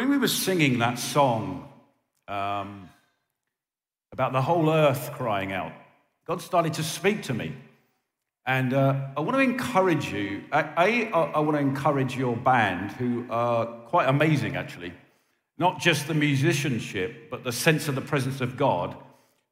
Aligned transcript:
when 0.00 0.08
we 0.08 0.16
were 0.16 0.28
singing 0.28 0.78
that 0.78 0.98
song 0.98 1.68
um, 2.26 2.88
about 4.12 4.32
the 4.32 4.40
whole 4.40 4.70
earth 4.70 5.10
crying 5.12 5.52
out, 5.52 5.72
God 6.26 6.40
started 6.40 6.72
to 6.74 6.82
speak 6.82 7.24
to 7.24 7.34
me. 7.34 7.54
And 8.46 8.72
uh, 8.72 9.08
I 9.14 9.20
want 9.20 9.36
to 9.36 9.42
encourage 9.42 10.10
you. 10.10 10.42
I 10.50 11.10
want 11.12 11.52
to 11.52 11.58
encourage 11.58 12.16
your 12.16 12.34
band, 12.34 12.92
who 12.92 13.26
are 13.28 13.66
quite 13.66 14.08
amazing, 14.08 14.56
actually. 14.56 14.94
Not 15.58 15.80
just 15.80 16.08
the 16.08 16.14
musicianship, 16.14 17.28
but 17.30 17.44
the 17.44 17.52
sense 17.52 17.86
of 17.86 17.94
the 17.94 18.00
presence 18.00 18.40
of 18.40 18.56
God, 18.56 18.96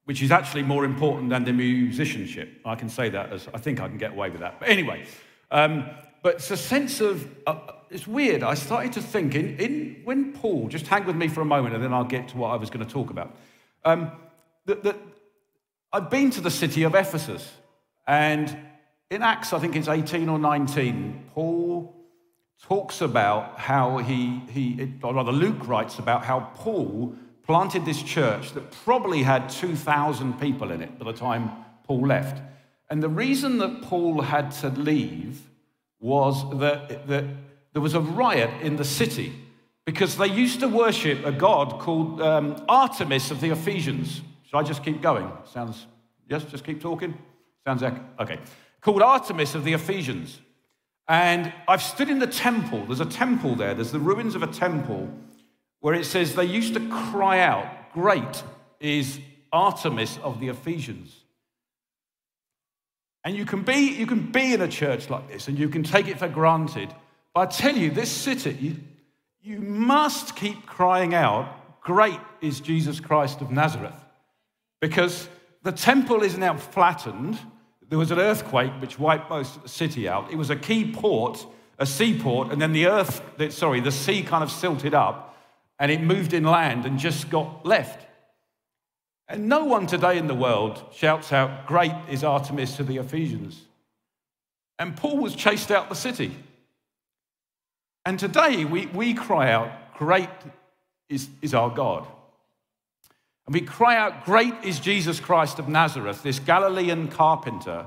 which 0.07 0.23
is 0.23 0.31
actually 0.31 0.63
more 0.63 0.87
important 0.87 1.29
than 1.29 1.45
the 1.45 1.53
musicianship. 1.53 2.63
I 2.65 2.75
can 2.75 2.89
say 2.89 3.11
that 3.11 3.35
as 3.35 3.47
I 3.53 3.59
think 3.59 3.81
I 3.83 3.89
can 3.89 3.99
get 3.99 4.13
away 4.13 4.31
with 4.31 4.41
that. 4.41 4.61
But 4.61 4.71
anyway, 4.71 5.05
um, 5.51 5.91
but 6.23 6.35
it's 6.37 6.51
a 6.51 6.57
sense 6.57 7.01
of, 7.01 7.29
uh, 7.47 7.59
it's 7.91 8.07
weird. 8.07 8.43
I 8.43 8.55
started 8.55 8.93
to 8.95 9.03
think 9.03 9.35
in, 9.35 9.57
in, 9.59 10.01
when 10.05 10.33
Paul, 10.33 10.69
just 10.69 10.87
hang 10.87 11.05
with 11.05 11.17
me 11.17 11.29
for 11.29 11.41
a 11.41 11.45
moment 11.45 11.75
and 11.75 11.83
then 11.83 11.93
I'll 11.93 12.05
get 12.05 12.29
to 12.29 12.37
what 12.37 12.49
I 12.49 12.57
was 12.57 12.71
going 12.71 12.85
to 12.85 12.91
talk 12.91 13.11
about. 13.11 13.37
Um, 13.85 14.13
that, 14.67 14.83
that 14.83 14.97
I've 15.93 16.11
been 16.11 16.31
to 16.31 16.41
the 16.41 16.51
city 16.51 16.83
of 16.83 16.95
Ephesus, 16.95 17.51
and 18.07 18.57
in 19.11 19.23
Acts, 19.23 19.53
I 19.53 19.59
think 19.59 19.77
it's 19.77 19.89
18 19.89 20.29
or 20.29 20.39
19, 20.39 21.31
Paul 21.35 21.95
talks 22.63 23.01
about 23.01 23.59
how 23.59 23.99
he, 23.99 24.41
he 24.51 24.95
or 25.03 25.15
rather, 25.15 25.33
Luke 25.33 25.67
writes 25.67 25.99
about 25.99 26.25
how 26.25 26.51
Paul 26.57 27.15
planted 27.45 27.87
this 27.87 28.03
church 28.03 28.53
that 28.53 28.71
probably 28.85 29.23
had 29.23 29.49
2,000 29.49 30.39
people 30.39 30.71
in 30.71 30.83
it 30.83 30.99
by 30.99 31.11
the 31.11 31.19
time 31.19 31.51
Paul 31.85 32.07
left. 32.07 32.43
And 32.91 33.03
the 33.03 33.09
reason 33.09 33.59
that 33.59 33.83
Paul 33.83 34.21
had 34.21 34.51
to 34.61 34.69
leave 34.69 35.48
was 36.01 36.49
that, 36.59 37.07
that 37.09 37.25
there 37.73 37.83
was 37.83 37.95
a 37.95 38.01
riot 38.01 38.51
in 38.63 38.77
the 38.77 38.85
city 38.85 39.33
because 39.85 40.17
they 40.17 40.27
used 40.27 40.61
to 40.61 40.69
worship 40.69 41.25
a 41.25 41.33
god 41.33 41.81
called 41.81 42.21
um, 42.21 42.63
Artemis 42.69 43.31
of 43.31 43.41
the 43.41 43.51
Ephesians. 43.51 44.23
Should 44.45 44.57
I 44.57 44.63
just 44.63 44.85
keep 44.85 45.01
going? 45.01 45.31
Sounds, 45.53 45.87
yes, 46.29 46.45
just 46.45 46.65
keep 46.65 46.81
talking? 46.81 47.17
Sounds 47.65 47.83
like, 47.83 47.95
okay. 48.21 48.39
Called 48.81 49.03
Artemis 49.03 49.55
of 49.55 49.65
the 49.65 49.73
Ephesians. 49.73 50.41
And 51.09 51.53
I've 51.67 51.83
stood 51.83 52.11
in 52.11 52.19
the 52.19 52.27
temple. 52.27 52.85
There's 52.85 53.01
a 53.01 53.07
temple 53.07 53.55
there. 53.55 53.75
There's 53.75 53.93
the 53.93 53.99
ruins 53.99 54.35
of 54.35 54.43
a 54.43 54.47
temple 54.47 55.09
where 55.81 55.95
it 55.95 56.05
says 56.05 56.35
they 56.35 56.45
used 56.45 56.75
to 56.75 56.89
cry 56.89 57.41
out, 57.41 57.93
Great 57.93 58.43
is 58.81 59.21
Artemis 59.53 60.19
of 60.23 60.41
the 60.41 60.49
Ephesians. 60.49 61.25
And 63.29 63.37
you 63.37 63.45
can, 63.45 63.61
be, 63.61 63.93
you 63.93 64.07
can 64.07 64.33
be 64.33 64.55
in 64.55 64.63
a 64.63 64.69
church 64.69 65.11
like 65.11 65.29
this 65.29 65.49
and 65.49 65.59
you 65.59 65.69
can 65.69 65.83
take 65.83 66.09
it 66.09 66.19
for 66.19 66.29
granted. 66.29 66.89
But 67.35 67.41
I 67.41 67.45
tell 67.45 67.77
you, 67.77 67.91
this 67.91 68.11
city, 68.11 68.81
you 69.43 69.61
must 69.61 70.35
keep 70.35 70.65
crying 70.65 71.13
out, 71.13 71.83
Great 71.83 72.19
is 72.41 72.61
Jesus 72.61 73.01
Christ 73.01 73.43
of 73.43 73.51
Nazareth. 73.51 74.03
Because 74.81 75.29
the 75.63 75.73
temple 75.73 76.23
is 76.23 76.39
now 76.39 76.57
flattened. 76.57 77.39
There 77.91 77.99
was 77.99 78.11
an 78.11 78.19
earthquake 78.19 78.73
which 78.81 78.99
wiped 78.99 79.29
most 79.29 79.57
of 79.57 79.63
the 79.65 79.69
city 79.69 80.09
out. 80.09 80.33
It 80.33 80.37
was 80.37 80.49
a 80.49 80.57
key 80.57 80.91
port, 80.91 81.47
a 81.79 81.85
seaport, 81.85 82.51
and 82.51 82.63
then 82.63 82.73
the 82.73 82.87
earth, 82.87 83.21
sorry, 83.51 83.81
the 83.81 83.93
sea 83.93 84.23
kind 84.23 84.43
of 84.43 84.51
silted 84.51 84.95
up 84.95 85.37
and 85.79 85.93
it 85.93 86.01
moved 86.01 86.33
inland 86.33 86.87
and 86.87 86.99
just 86.99 87.29
got 87.29 87.67
left. 87.67 88.08
And 89.29 89.49
no 89.49 89.65
one 89.65 89.87
today 89.87 90.17
in 90.17 90.27
the 90.27 90.35
world 90.35 90.83
shouts 90.93 91.33
out, 91.33 91.67
Great 91.67 91.93
is 92.11 92.25
Artemis 92.25 92.77
to 92.77 92.85
the 92.85 92.97
Ephesians. 92.97 93.61
And 94.79 94.97
Paul 94.97 95.19
was 95.19 95.35
chased 95.35 95.71
out 95.71 95.89
the 95.89 95.95
city. 95.95 96.35
And 98.07 98.19
today 98.19 98.65
we, 98.65 98.87
we 98.87 99.13
cry 99.13 99.53
out, 99.53 99.71
Great 99.95 100.31
is, 101.11 101.29
is 101.43 101.53
our 101.53 101.69
God. 101.69 102.07
And 103.47 103.55
we 103.55 103.61
cry 103.61 103.97
out, 103.97 104.25
Great 104.25 104.55
is 104.63 104.81
Jesus 104.81 105.21
Christ 105.21 105.59
of 105.59 105.69
Nazareth, 105.69 106.23
this 106.23 106.39
Galilean 106.39 107.09
carpenter 107.09 107.87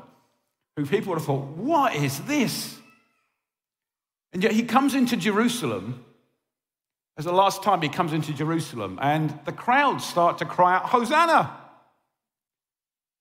who 0.75 0.85
people 0.85 1.09
would 1.09 1.19
have 1.19 1.25
thought, 1.25 1.47
What 1.47 1.95
is 1.95 2.19
this? 2.21 2.77
And 4.33 4.43
yet 4.43 4.51
he 4.51 4.63
comes 4.63 4.93
into 4.93 5.17
Jerusalem 5.17 6.05
as 7.17 7.25
the 7.25 7.31
last 7.31 7.61
time 7.63 7.81
he 7.81 7.89
comes 7.89 8.13
into 8.13 8.33
Jerusalem, 8.33 8.97
and 9.01 9.37
the 9.45 9.51
crowds 9.51 10.05
start 10.05 10.37
to 10.39 10.45
cry 10.45 10.75
out, 10.75 10.85
Hosanna! 10.89 11.57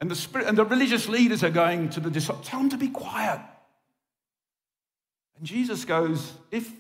And 0.01 0.11
the, 0.11 0.17
spirit, 0.17 0.47
and 0.47 0.57
the 0.57 0.65
religious 0.65 1.09
leaders 1.09 1.45
are 1.45 1.51
going 1.51 1.91
to 1.91 2.01
the 2.01 2.11
disciples, 2.11 2.47
tell 2.47 2.61
them 2.61 2.71
to 2.71 2.79
be 2.79 2.89
quiet. 2.89 3.41
And 5.37 5.47
Jesus 5.47 5.85
goes, 5.85 6.33
if, 6.51 6.73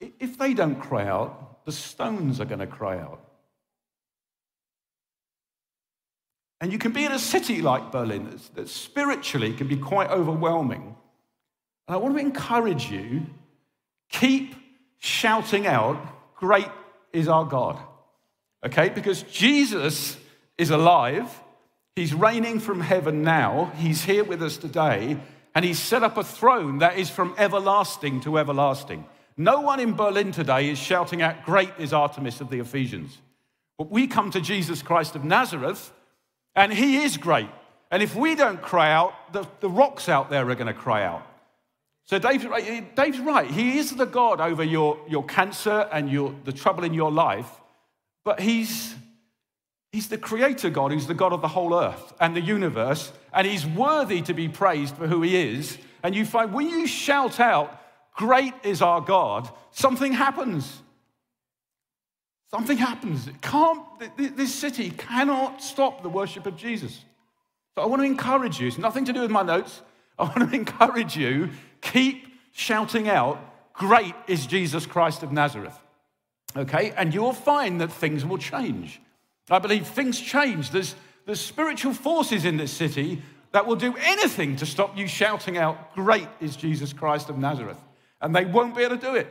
if 0.00 0.38
they 0.38 0.54
don't 0.54 0.80
cry 0.80 1.06
out, 1.06 1.64
the 1.64 1.72
stones 1.72 2.40
are 2.40 2.44
going 2.44 2.60
to 2.60 2.66
cry 2.66 2.98
out. 2.98 3.20
And 6.60 6.72
you 6.72 6.78
can 6.78 6.92
be 6.92 7.04
in 7.04 7.12
a 7.12 7.18
city 7.18 7.60
like 7.60 7.92
Berlin 7.92 8.38
that 8.54 8.68
spiritually 8.68 9.52
can 9.52 9.66
be 9.66 9.76
quite 9.76 10.10
overwhelming. 10.10 10.96
And 11.86 11.94
I 11.94 11.96
want 11.96 12.14
to 12.14 12.20
encourage 12.20 12.90
you 12.90 13.26
keep 14.08 14.54
shouting 15.04 15.66
out, 15.66 15.98
Great 16.36 16.68
is 17.12 17.28
our 17.28 17.44
God. 17.44 17.78
Okay? 18.64 18.88
Because 18.88 19.22
Jesus 19.24 20.16
is 20.58 20.70
alive. 20.70 21.28
He's 21.94 22.14
reigning 22.14 22.58
from 22.58 22.80
heaven 22.80 23.22
now. 23.22 23.72
He's 23.76 24.02
here 24.02 24.24
with 24.24 24.42
us 24.42 24.56
today. 24.56 25.18
And 25.54 25.64
he's 25.64 25.78
set 25.78 26.02
up 26.02 26.16
a 26.16 26.24
throne 26.24 26.78
that 26.78 26.98
is 26.98 27.10
from 27.10 27.34
everlasting 27.38 28.20
to 28.22 28.38
everlasting. 28.38 29.04
No 29.36 29.60
one 29.60 29.78
in 29.78 29.94
Berlin 29.94 30.32
today 30.32 30.70
is 30.70 30.78
shouting 30.78 31.22
out, 31.22 31.44
Great 31.44 31.70
is 31.78 31.92
Artemis 31.92 32.40
of 32.40 32.50
the 32.50 32.60
Ephesians. 32.60 33.18
But 33.78 33.90
we 33.90 34.06
come 34.06 34.30
to 34.30 34.40
Jesus 34.40 34.82
Christ 34.82 35.14
of 35.16 35.24
Nazareth, 35.24 35.92
and 36.56 36.72
he 36.72 36.96
is 37.04 37.16
great. 37.16 37.50
And 37.90 38.02
if 38.02 38.16
we 38.16 38.34
don't 38.34 38.62
cry 38.62 38.90
out, 38.90 39.32
the, 39.32 39.46
the 39.60 39.70
rocks 39.70 40.08
out 40.08 40.30
there 40.30 40.48
are 40.48 40.54
going 40.54 40.66
to 40.66 40.74
cry 40.74 41.04
out. 41.04 41.26
So 42.06 42.18
Dave's 42.18 42.44
right. 42.44 42.94
Dave's 42.94 43.18
right. 43.18 43.50
He 43.50 43.78
is 43.78 43.96
the 43.96 44.06
God 44.06 44.40
over 44.40 44.62
your, 44.62 44.98
your 45.08 45.24
cancer 45.24 45.88
and 45.92 46.10
your, 46.10 46.34
the 46.44 46.52
trouble 46.52 46.84
in 46.84 46.92
your 46.92 47.10
life, 47.10 47.48
but 48.24 48.40
he's, 48.40 48.94
he's 49.92 50.08
the 50.08 50.18
creator 50.18 50.68
God 50.70 50.92
who's 50.92 51.06
the 51.06 51.14
God 51.14 51.32
of 51.32 51.40
the 51.40 51.48
whole 51.48 51.74
earth 51.74 52.12
and 52.20 52.36
the 52.36 52.40
universe, 52.40 53.12
and 53.32 53.46
he's 53.46 53.66
worthy 53.66 54.20
to 54.22 54.34
be 54.34 54.48
praised 54.48 54.96
for 54.96 55.06
who 55.06 55.22
he 55.22 55.36
is. 55.36 55.78
And 56.02 56.14
you 56.14 56.26
find 56.26 56.52
when 56.52 56.68
you 56.68 56.86
shout 56.86 57.40
out, 57.40 57.80
Great 58.14 58.54
is 58.62 58.80
our 58.80 59.00
God, 59.00 59.50
something 59.72 60.12
happens. 60.12 60.82
Something 62.50 62.78
happens. 62.78 63.26
It 63.26 63.40
can't, 63.42 63.82
this 64.16 64.54
city 64.54 64.90
cannot 64.90 65.60
stop 65.60 66.02
the 66.04 66.08
worship 66.08 66.46
of 66.46 66.56
Jesus. 66.56 67.04
So 67.74 67.82
I 67.82 67.86
want 67.86 68.00
to 68.02 68.06
encourage 68.06 68.60
you. 68.60 68.68
It's 68.68 68.78
nothing 68.78 69.04
to 69.06 69.12
do 69.12 69.22
with 69.22 69.32
my 69.32 69.42
notes. 69.42 69.82
I 70.16 70.22
want 70.22 70.48
to 70.48 70.54
encourage 70.54 71.16
you 71.16 71.50
keep 71.84 72.26
shouting 72.52 73.08
out, 73.08 73.38
Great 73.74 74.14
is 74.28 74.46
Jesus 74.46 74.86
Christ 74.86 75.22
of 75.22 75.32
Nazareth. 75.32 75.76
Okay? 76.56 76.92
And 76.96 77.12
you'll 77.12 77.32
find 77.32 77.80
that 77.80 77.92
things 77.92 78.24
will 78.24 78.38
change. 78.38 79.00
I 79.50 79.58
believe 79.58 79.86
things 79.86 80.20
change. 80.20 80.70
There's, 80.70 80.94
there's 81.26 81.40
spiritual 81.40 81.92
forces 81.92 82.44
in 82.44 82.56
this 82.56 82.72
city 82.72 83.20
that 83.52 83.66
will 83.66 83.76
do 83.76 83.94
anything 83.98 84.56
to 84.56 84.66
stop 84.66 84.96
you 84.96 85.06
shouting 85.06 85.56
out, 85.56 85.94
Great 85.94 86.28
is 86.40 86.56
Jesus 86.56 86.92
Christ 86.92 87.30
of 87.30 87.38
Nazareth. 87.38 87.78
And 88.20 88.34
they 88.34 88.44
won't 88.44 88.74
be 88.76 88.82
able 88.82 88.96
to 88.96 89.06
do 89.06 89.14
it 89.14 89.28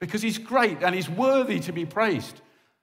because 0.00 0.22
he's 0.22 0.38
great 0.38 0.82
and 0.82 0.94
he's 0.94 1.08
worthy 1.08 1.60
to 1.60 1.72
be 1.72 1.86
praised. 1.86 2.40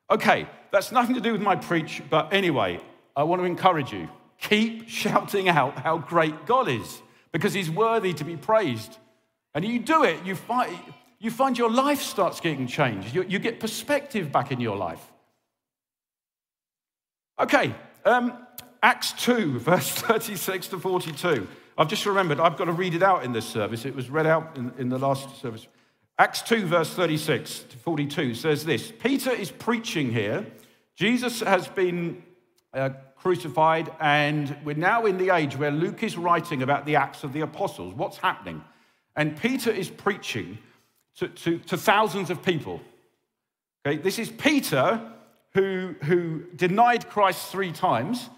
Okay, 0.10 0.48
that's 0.72 0.92
nothing 0.92 1.16
to 1.16 1.22
do 1.22 1.32
with 1.32 1.42
my 1.42 1.56
preach, 1.56 2.02
but 2.10 2.34
anyway, 2.34 2.80
I 3.16 3.24
want 3.24 3.42
to 3.42 3.46
encourage 3.46 3.92
you. 3.92 4.10
Keep 4.40 4.90
shouting 4.90 5.50
out 5.50 5.78
how 5.78 5.98
great 5.98 6.46
God 6.46 6.68
is 6.68 7.02
because 7.34 7.54
he's 7.54 7.70
worthy 7.70 8.14
to 8.14 8.24
be 8.24 8.38
praised. 8.38 8.98
And 9.54 9.66
you 9.66 9.80
do 9.80 10.04
it, 10.04 10.24
you 10.26 10.36
find, 10.36 10.78
you 11.20 11.30
find 11.30 11.58
your 11.58 11.70
life 11.70 12.02
starts 12.02 12.40
getting 12.40 12.68
changed. 12.68 13.14
You, 13.14 13.24
you 13.28 13.40
get 13.40 13.60
perspective 13.60 14.32
back 14.32 14.54
in 14.54 14.62
your 14.62 14.78
life. 14.78 15.02
Okay, 17.38 17.76
um, 18.06 18.38
Acts 18.82 19.12
2, 19.14 19.60
verse 19.60 19.90
36 19.90 20.68
to 20.68 20.80
42. 20.80 21.48
I've 21.78 21.88
just 21.88 22.06
remembered, 22.06 22.40
I've 22.40 22.56
got 22.56 22.66
to 22.66 22.72
read 22.72 22.94
it 22.94 23.04
out 23.04 23.26
in 23.26 23.34
this 23.34 23.46
service. 23.46 23.84
It 23.84 23.96
was 23.96 24.10
read 24.10 24.28
out 24.28 24.56
in, 24.56 24.72
in 24.78 24.90
the 24.90 25.00
last 25.00 25.42
service. 25.42 25.68
Acts 26.20 26.44
2, 26.44 26.68
verse 26.68 26.94
36 26.94 27.64
to 27.64 27.78
42 27.78 28.36
says 28.36 28.64
this 28.64 28.92
Peter 28.92 29.32
is 29.32 29.50
preaching 29.50 30.12
here. 30.12 30.46
Jesus 30.96 31.40
has 31.40 31.68
been 31.68 32.22
uh, 32.74 32.90
crucified, 33.16 33.92
and 34.00 34.56
we're 34.64 34.76
now 34.76 35.06
in 35.06 35.18
the 35.18 35.30
age 35.30 35.56
where 35.58 35.72
Luke 35.72 36.04
is 36.04 36.18
writing 36.18 36.62
about 36.62 36.86
the 36.86 36.96
Acts 36.96 37.24
of 37.24 37.34
the 37.34 37.42
Apostles. 37.42 37.94
What's 37.94 38.18
happening? 38.18 38.64
And 39.16 39.40
Peter 39.40 39.72
is 39.72 39.90
preaching 39.90 40.58
to, 41.18 41.28
to, 41.28 41.60
to 41.60 41.78
thousands 41.78 42.30
of 42.30 42.44
people. 42.44 42.82
Okay, 43.86 43.98
this 43.98 44.18
is 44.18 44.30
Peter 44.30 45.02
who, 45.54 45.96
who 46.04 46.44
denied 46.56 47.10
Christ 47.10 47.52
three 47.52 47.72
times, 47.72 48.30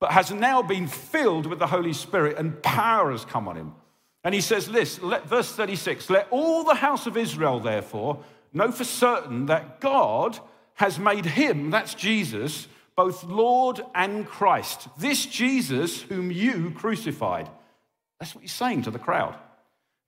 but 0.00 0.12
has 0.12 0.32
now 0.32 0.62
been 0.62 0.86
filled 0.86 1.46
with 1.46 1.58
the 1.58 1.66
Holy 1.66 1.92
Spirit, 1.92 2.38
and 2.38 2.60
power 2.62 3.12
has 3.12 3.24
come 3.24 3.46
on 3.46 3.56
him. 3.56 3.74
And 4.24 4.34
he 4.34 4.40
says 4.40 4.66
this, 4.68 5.02
let, 5.02 5.28
verse 5.28 5.52
36 5.52 6.08
Let 6.08 6.28
all 6.30 6.64
the 6.64 6.74
house 6.74 7.06
of 7.06 7.16
Israel, 7.16 7.60
therefore, 7.60 8.24
know 8.52 8.70
for 8.70 8.84
certain 8.84 9.46
that 9.46 9.80
God 9.80 10.38
has 10.74 10.98
made 10.98 11.26
him, 11.26 11.70
that's 11.70 11.94
Jesus, 11.94 12.66
both 12.96 13.24
Lord 13.24 13.80
and 13.94 14.26
Christ. 14.26 14.88
This 14.98 15.26
Jesus 15.26 16.02
whom 16.02 16.30
you 16.30 16.70
crucified. 16.72 17.48
That's 18.20 18.34
what 18.34 18.42
he's 18.42 18.52
saying 18.52 18.82
to 18.82 18.90
the 18.90 18.98
crowd. 18.98 19.36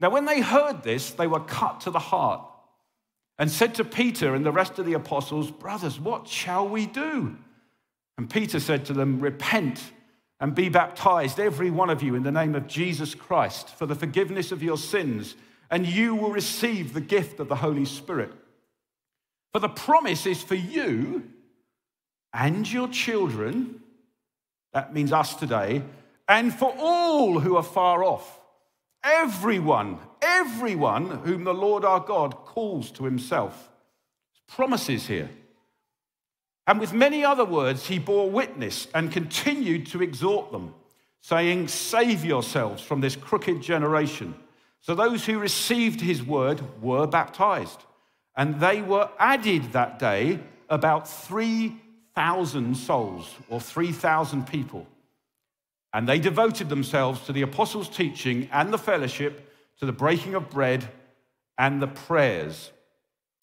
Now, 0.01 0.11
when 0.11 0.25
they 0.25 0.41
heard 0.41 0.83
this, 0.83 1.11
they 1.11 1.27
were 1.27 1.41
cut 1.41 1.81
to 1.83 1.91
the 1.91 1.99
heart 1.99 2.45
and 3.39 3.51
said 3.51 3.75
to 3.77 3.85
Peter 3.85 4.35
and 4.35 4.45
the 4.45 4.53
rest 4.53 4.79
of 4.79 4.87
the 4.87 4.93
apostles, 4.93 5.51
Brothers, 5.51 5.99
what 5.99 6.29
shall 6.29 6.69
we 6.69 6.87
do? 6.87 7.37
And 8.19 8.31
Peter 8.31 8.61
said 8.61 8.85
to 8.87 8.93
them, 8.93 9.21
Repent 9.21 9.81
and 10.41 10.55
be 10.55 10.69
baptized, 10.69 11.41
every 11.41 11.71
one 11.71 11.91
of 11.91 12.03
you, 12.03 12.15
in 12.15 12.23
the 12.23 12.33
name 12.33 12.55
of 12.55 12.67
Jesus 12.67 13.15
Christ, 13.15 13.71
for 13.71 13.87
the 13.87 13.95
forgiveness 13.95 14.53
of 14.53 14.63
your 14.63 14.77
sins, 14.77 15.37
and 15.71 15.87
you 15.87 16.15
will 16.15 16.31
receive 16.31 16.93
the 16.93 17.01
gift 17.01 17.41
of 17.41 17.49
the 17.49 17.57
Holy 17.57 17.85
Spirit. 17.85 18.33
For 19.53 19.59
the 19.61 19.69
promise 19.69 20.27
is 20.27 20.43
for 20.43 20.57
you 20.57 21.31
and 22.35 22.71
your 22.71 22.89
children, 22.89 23.81
that 24.73 24.93
means 24.93 25.13
us 25.13 25.37
today, 25.37 25.83
and 26.29 26.53
for 26.53 26.75
all 26.79 27.39
who 27.39 27.57
are 27.57 27.63
far 27.63 28.03
off, 28.03 28.41
everyone, 29.05 29.99
everyone 30.21 31.07
whom 31.25 31.45
the 31.45 31.55
Lord 31.55 31.85
our 31.85 32.01
God 32.01 32.35
calls 32.35 32.91
to 32.93 33.05
himself. 33.05 33.71
Promises 34.49 35.07
here. 35.07 35.31
And 36.67 36.81
with 36.81 36.93
many 36.93 37.25
other 37.25 37.45
words, 37.45 37.87
he 37.87 37.99
bore 37.99 38.29
witness 38.29 38.89
and 38.95 39.13
continued 39.13 39.87
to 39.89 40.03
exhort 40.03 40.51
them, 40.51 40.75
saying, 41.21 41.69
Save 41.69 42.25
yourselves 42.25 42.83
from 42.83 43.01
this 43.01 43.17
crooked 43.17 43.63
generation. 43.63 44.35
So 44.81 44.95
those 44.95 45.25
who 45.25 45.39
received 45.39 46.01
his 46.01 46.23
word 46.23 46.83
were 46.83 47.07
baptized, 47.07 47.85
and 48.37 48.61
they 48.61 48.83
were 48.83 49.09
added 49.19 49.73
that 49.73 49.99
day 49.99 50.41
about 50.69 51.09
3,000 51.09 51.84
souls 52.75 53.35
or 53.49 53.61
3,000 53.61 54.47
people. 54.47 54.87
And 55.93 56.09
they 56.09 56.19
devoted 56.19 56.69
themselves 56.69 57.21
to 57.27 57.33
the 57.33 57.43
apostles' 57.43 57.89
teaching 57.89 58.49
and 58.53 58.73
the 58.73 58.79
fellowship, 58.79 59.53
to 59.79 59.87
the 59.87 59.93
breaking 59.93 60.35
of 60.35 60.51
bread 60.51 60.89
and 61.59 61.81
the 61.81 61.87
prayers. 61.87 62.71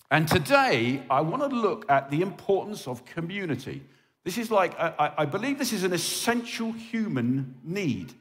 And 0.10 0.28
today, 0.28 1.02
I 1.10 1.22
want 1.22 1.50
to 1.50 1.56
look 1.56 1.90
at 1.90 2.12
the 2.12 2.22
importance 2.22 2.88
of 2.88 3.06
community. 3.06 3.84
This 4.26 4.38
is 4.38 4.52
like, 4.52 4.78
I, 4.78 5.14
I 5.20 5.26
believe 5.26 5.58
this 5.58 5.74
is 5.74 5.84
an 5.84 5.94
essential 5.94 6.74
human 6.74 7.56
need. 7.64 8.14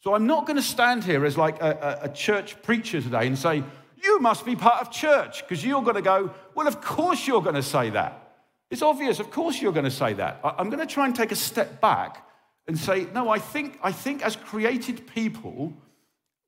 So 0.00 0.14
I'm 0.14 0.26
not 0.26 0.46
going 0.46 0.56
to 0.56 0.62
stand 0.62 1.04
here 1.04 1.24
as 1.24 1.36
like 1.36 1.60
a, 1.60 2.00
a 2.02 2.08
church 2.08 2.60
preacher 2.62 3.00
today 3.00 3.26
and 3.26 3.38
say, 3.38 3.62
you 4.02 4.20
must 4.20 4.44
be 4.44 4.56
part 4.56 4.80
of 4.82 4.90
church, 4.90 5.42
because 5.42 5.64
you're 5.64 5.82
going 5.82 5.96
to 5.96 6.02
go, 6.02 6.34
well, 6.54 6.66
of 6.66 6.80
course 6.80 7.26
you're 7.26 7.42
going 7.42 7.54
to 7.54 7.62
say 7.62 7.90
that. 7.90 8.23
It's 8.70 8.82
obvious, 8.82 9.20
of 9.20 9.30
course 9.30 9.60
you're 9.60 9.72
going 9.72 9.84
to 9.84 9.90
say 9.90 10.14
that. 10.14 10.40
I'm 10.42 10.70
going 10.70 10.86
to 10.86 10.92
try 10.92 11.06
and 11.06 11.14
take 11.14 11.32
a 11.32 11.36
step 11.36 11.80
back 11.80 12.26
and 12.66 12.78
say, 12.78 13.06
no, 13.12 13.28
I 13.28 13.38
think, 13.38 13.78
I 13.82 13.92
think 13.92 14.24
as 14.24 14.36
created 14.36 15.06
people, 15.06 15.72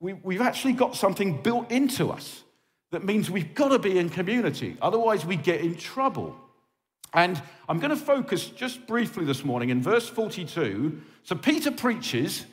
we, 0.00 0.14
we've 0.14 0.40
actually 0.40 0.72
got 0.72 0.96
something 0.96 1.42
built 1.42 1.70
into 1.70 2.10
us 2.10 2.42
that 2.92 3.04
means 3.04 3.30
we've 3.30 3.54
got 3.54 3.68
to 3.68 3.78
be 3.78 3.98
in 3.98 4.08
community. 4.08 4.76
Otherwise, 4.80 5.26
we 5.26 5.36
get 5.36 5.60
in 5.60 5.76
trouble. 5.76 6.36
And 7.12 7.40
I'm 7.68 7.78
going 7.78 7.90
to 7.90 7.96
focus 7.96 8.46
just 8.46 8.86
briefly 8.86 9.24
this 9.24 9.44
morning 9.44 9.70
in 9.70 9.82
verse 9.82 10.08
42. 10.08 11.00
So 11.22 11.34
Peter 11.34 11.70
preaches, 11.70 12.46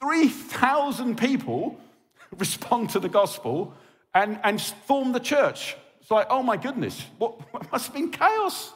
3,000 0.00 1.16
people 1.16 1.78
respond 2.36 2.90
to 2.90 3.00
the 3.00 3.08
gospel 3.08 3.74
and, 4.14 4.40
and 4.42 4.60
form 4.60 5.12
the 5.12 5.20
church. 5.20 5.76
It's 6.00 6.10
like, 6.10 6.26
oh 6.30 6.42
my 6.42 6.56
goodness, 6.56 7.04
what, 7.18 7.40
what 7.52 7.70
must 7.72 7.86
have 7.86 7.94
been 7.94 8.10
chaos? 8.10 8.72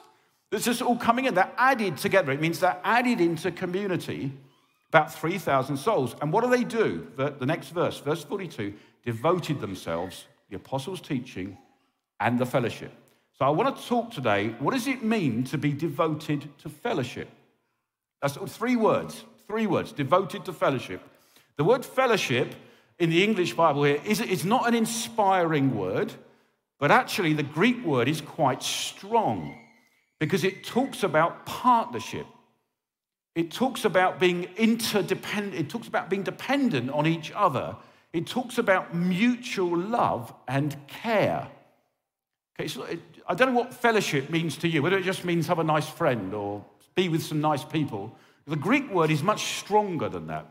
It's 0.52 0.64
just 0.64 0.82
all 0.82 0.96
coming 0.96 1.24
in. 1.24 1.34
They're 1.34 1.52
added 1.56 1.96
together. 1.96 2.32
It 2.32 2.40
means 2.40 2.60
they're 2.60 2.80
added 2.84 3.20
into 3.20 3.50
community, 3.50 4.32
about 4.88 5.12
3,000 5.12 5.76
souls. 5.76 6.14
And 6.22 6.32
what 6.32 6.44
do 6.44 6.50
they 6.50 6.64
do? 6.64 7.06
The, 7.16 7.30
the 7.30 7.46
next 7.46 7.70
verse, 7.70 7.98
verse 7.98 8.22
42, 8.22 8.72
devoted 9.04 9.60
themselves 9.60 10.26
the 10.50 10.56
apostles' 10.56 11.00
teaching, 11.00 11.56
and 12.20 12.38
the 12.38 12.46
fellowship. 12.46 12.92
So 13.38 13.44
I 13.44 13.50
want 13.50 13.76
to 13.76 13.86
talk 13.86 14.10
today 14.10 14.54
what 14.58 14.72
does 14.72 14.86
it 14.86 15.02
mean 15.02 15.44
to 15.44 15.58
be 15.58 15.72
devoted 15.72 16.48
to 16.58 16.68
fellowship? 16.68 17.28
That's 18.22 18.36
three 18.56 18.76
words, 18.76 19.24
three 19.46 19.66
words, 19.66 19.92
devoted 19.92 20.44
to 20.46 20.52
fellowship. 20.52 21.02
The 21.56 21.64
word 21.64 21.84
fellowship 21.84 22.54
in 22.98 23.10
the 23.10 23.22
English 23.22 23.54
Bible 23.54 23.84
here 23.84 24.00
is 24.04 24.44
not 24.44 24.66
an 24.66 24.74
inspiring 24.74 25.76
word, 25.76 26.12
but 26.78 26.90
actually 26.90 27.34
the 27.34 27.42
Greek 27.42 27.84
word 27.84 28.08
is 28.08 28.20
quite 28.20 28.62
strong 28.62 29.58
because 30.18 30.44
it 30.44 30.64
talks 30.64 31.02
about 31.02 31.46
partnership. 31.46 32.26
It 33.34 33.50
talks 33.50 33.84
about 33.84 34.18
being 34.18 34.48
interdependent, 34.56 35.54
it 35.54 35.68
talks 35.68 35.88
about 35.88 36.08
being 36.08 36.22
dependent 36.22 36.90
on 36.90 37.06
each 37.06 37.32
other 37.34 37.76
it 38.16 38.26
talks 38.26 38.56
about 38.56 38.94
mutual 38.94 39.76
love 39.76 40.32
and 40.48 40.74
care. 40.86 41.48
Okay, 42.58 42.66
so 42.66 42.84
it, 42.84 42.98
I 43.28 43.34
don't 43.34 43.52
know 43.52 43.58
what 43.58 43.74
fellowship 43.74 44.30
means 44.30 44.56
to 44.58 44.68
you, 44.68 44.82
whether 44.82 44.96
it 44.96 45.04
just 45.04 45.22
means 45.22 45.46
have 45.48 45.58
a 45.58 45.64
nice 45.64 45.86
friend 45.86 46.32
or 46.32 46.64
be 46.94 47.10
with 47.10 47.22
some 47.22 47.42
nice 47.42 47.62
people. 47.62 48.16
The 48.46 48.56
Greek 48.56 48.90
word 48.90 49.10
is 49.10 49.22
much 49.22 49.58
stronger 49.58 50.08
than 50.08 50.28
that. 50.28 50.46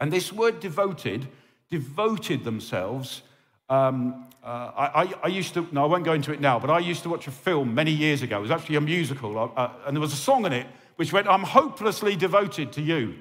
And 0.00 0.10
this 0.10 0.32
word 0.32 0.60
devoted, 0.60 1.28
devoted 1.68 2.44
themselves. 2.44 3.20
Um, 3.68 4.26
uh, 4.42 4.72
I, 4.76 5.14
I, 5.24 5.26
used 5.28 5.54
to, 5.54 5.68
no, 5.72 5.82
I 5.82 5.86
won't 5.86 6.04
go 6.04 6.14
into 6.14 6.32
it 6.32 6.40
now, 6.40 6.58
but 6.58 6.70
I 6.70 6.78
used 6.78 7.02
to 7.02 7.10
watch 7.10 7.26
a 7.26 7.30
film 7.30 7.74
many 7.74 7.90
years 7.90 8.22
ago. 8.22 8.38
It 8.38 8.42
was 8.42 8.50
actually 8.50 8.76
a 8.76 8.80
musical, 8.80 9.38
uh, 9.38 9.46
uh 9.46 9.72
and 9.86 9.96
there 9.96 10.00
was 10.00 10.12
a 10.12 10.16
song 10.16 10.46
in 10.46 10.52
it 10.52 10.66
which 10.96 11.12
went, 11.12 11.28
I'm 11.28 11.44
hopelessly 11.44 12.16
devoted 12.16 12.72
to 12.72 12.82
you. 12.82 13.14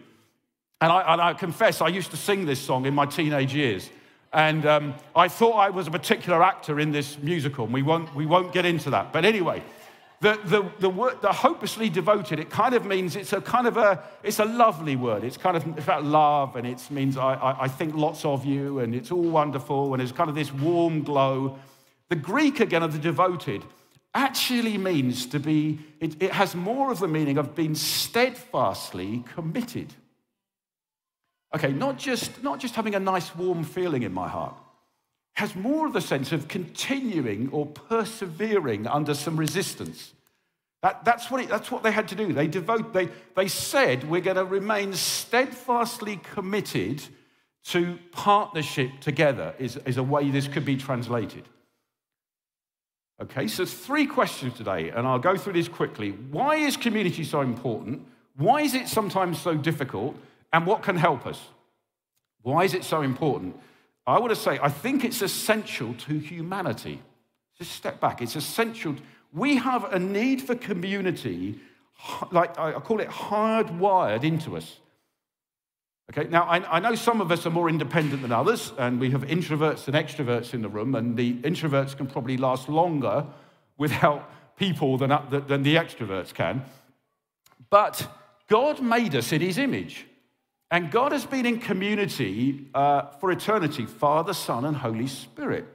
And 0.82 0.92
I, 0.92 1.14
and 1.14 1.22
I, 1.22 1.34
confess, 1.34 1.82
I 1.82 1.90
used 1.90 2.12
to 2.12 2.18
sing 2.18 2.46
this 2.46 2.60
song 2.60 2.86
in 2.86 2.96
my 2.96 3.06
teenage 3.06 3.54
years. 3.54 3.90
And 4.34 4.66
um, 4.66 4.94
I 5.16 5.28
thought 5.28 5.54
I 5.54 5.70
was 5.70 5.88
a 5.88 5.92
particular 5.92 6.44
actor 6.44 6.80
in 6.80 6.92
this 6.92 7.18
musical, 7.20 7.66
and 7.66 7.74
we 7.74 7.84
won't, 7.84 8.14
we 8.16 8.26
won't 8.26 8.52
get 8.52 8.66
into 8.66 8.90
that. 8.92 9.14
But 9.14 9.26
anyway, 9.26 9.64
the, 10.20 10.40
the, 10.46 10.72
the, 10.80 10.90
word, 10.90 11.22
the 11.22 11.32
hopelessly 11.32 11.90
devoted, 11.90 12.40
it 12.40 12.50
kind 12.50 12.74
of 12.74 12.86
means 12.86 13.16
it's 13.16 13.34
a 13.34 13.42
kind 13.42 13.68
of 13.68 13.78
a, 13.78 14.04
it's 14.24 14.40
a 14.40 14.46
lovely 14.46 14.96
word. 14.96 15.24
It's 15.24 15.38
kind 15.38 15.56
of 15.56 15.66
about 15.78 16.04
love, 16.04 16.56
and 16.56 16.66
it 16.66 16.82
means 16.90 17.18
I, 17.18 17.36
I, 17.36 17.64
I 17.64 17.68
think 17.68 17.94
lots 17.94 18.26
of 18.26 18.44
you, 18.44 18.80
and 18.80 18.96
it's 18.96 19.12
all 19.12 19.22
wonderful, 19.22 19.94
and 19.94 20.02
it's 20.02 20.12
kind 20.12 20.30
of 20.30 20.36
this 20.36 20.52
warm 20.52 21.04
glow. 21.04 21.60
The 22.10 22.16
Greek, 22.16 22.60
again, 22.60 22.82
of 22.82 22.94
the 22.94 23.00
devoted, 23.00 23.64
actually 24.16 24.78
means 24.80 25.28
to 25.28 25.40
be, 25.40 25.78
it, 26.00 26.22
it 26.22 26.32
has 26.32 26.56
more 26.56 26.92
of 26.92 27.00
the 27.00 27.08
meaning 27.08 27.38
of 27.38 27.54
being 27.54 27.76
steadfastly 27.76 29.24
committed. 29.36 29.94
Okay, 31.54 31.72
not 31.72 32.00
just, 32.00 32.42
not 32.42 32.60
just 32.60 32.74
having 32.74 32.96
a 32.96 33.00
nice 33.00 33.36
warm 33.36 33.64
feeling 33.64 34.02
in 34.02 34.14
my 34.14 34.28
heart, 34.28 34.56
has 35.34 35.56
more 35.56 35.86
of 35.86 35.94
the 35.94 36.02
sense 36.02 36.32
of 36.32 36.48
continuing 36.48 37.48
or 37.52 37.68
persevering 37.68 38.88
under 38.88 39.14
some 39.14 39.38
resistance. 39.38 40.14
That, 40.84 41.04
that's, 41.04 41.32
what 41.32 41.42
it, 41.42 41.50
that's 41.50 41.72
what 41.72 41.84
they 41.84 41.92
had 41.92 42.08
to 42.10 42.16
do. 42.16 42.34
They, 42.34 42.48
devote, 42.48 42.94
they, 42.94 43.10
they 43.36 43.48
said, 43.48 44.10
we're 44.10 44.22
going 44.22 44.38
to 44.38 44.46
remain 44.46 44.94
steadfastly 44.94 46.18
committed 46.34 47.04
to 47.66 47.98
partnership 48.12 48.92
together, 49.02 49.54
is, 49.60 49.78
is 49.86 49.98
a 49.98 50.04
way 50.04 50.30
this 50.30 50.48
could 50.48 50.66
be 50.66 50.78
translated. 50.78 51.44
Okay, 53.20 53.48
so 53.48 53.66
three 53.66 54.06
questions 54.06 54.54
today, 54.54 54.90
and 54.90 55.08
I'll 55.08 55.20
go 55.20 55.36
through 55.36 55.54
these 55.54 55.68
quickly. 55.68 56.12
Why 56.12 56.58
is 56.58 56.78
community 56.78 57.24
so 57.24 57.42
important? 57.42 58.06
Why 58.36 58.62
is 58.62 58.76
it 58.76 58.88
sometimes 58.88 59.42
so 59.42 59.56
difficult? 59.56 60.16
and 60.54 60.66
what 60.66 60.84
can 60.84 60.98
help 60.98 61.26
us. 61.26 61.40
Why 62.42 62.64
is 62.64 62.74
it 62.74 62.84
so 62.84 63.02
important? 63.02 63.56
I 64.06 64.20
want 64.20 64.30
to 64.30 64.36
say, 64.36 64.58
I 64.62 64.70
think 64.70 65.04
it's 65.04 65.22
essential 65.22 65.94
to 65.94 66.18
humanity. 66.18 67.02
Just 67.58 67.74
step 67.74 68.00
back. 68.00 68.22
It's 68.22 68.36
essential. 68.36 68.96
We 69.38 69.58
have 69.58 69.94
a 69.94 70.00
need 70.00 70.42
for 70.42 70.56
community, 70.56 71.60
like 72.32 72.58
I 72.58 72.74
call 72.74 73.00
it 73.00 73.10
hardwired 73.10 74.24
into 74.24 74.58
us. 74.58 74.80
Okay, 76.10 76.28
now 76.30 76.44
I, 76.44 76.78
I, 76.78 76.80
know 76.80 76.96
some 76.96 77.20
of 77.20 77.32
us 77.32 77.46
are 77.46 77.50
more 77.50 77.70
independent 77.70 78.22
than 78.22 78.32
others, 78.32 78.72
and 78.78 79.00
we 79.00 79.12
have 79.12 79.24
introverts 79.24 79.88
and 79.88 79.96
extroverts 79.96 80.54
in 80.54 80.62
the 80.62 80.70
room, 80.70 80.96
and 80.96 81.18
the 81.18 81.34
introverts 81.42 81.96
can 81.96 82.08
probably 82.08 82.38
last 82.38 82.70
longer 82.70 83.26
without 83.78 84.32
people 84.58 84.98
than, 84.98 85.10
than 85.30 85.64
the 85.64 85.76
extroverts 85.76 86.34
can. 86.34 86.64
But 87.70 88.08
God 88.48 88.82
made 88.82 89.16
us 89.16 89.32
in 89.32 89.42
his 89.42 89.58
image. 89.58 90.06
And 90.72 90.92
God 90.92 91.12
has 91.12 91.26
been 91.26 91.46
in 91.46 91.60
community 91.60 92.68
uh, 92.74 93.04
for 93.20 93.32
eternity 93.32 93.86
Father, 93.86 94.34
Son, 94.34 94.66
and 94.66 94.76
Holy 94.76 95.08
Spirit. 95.08 95.66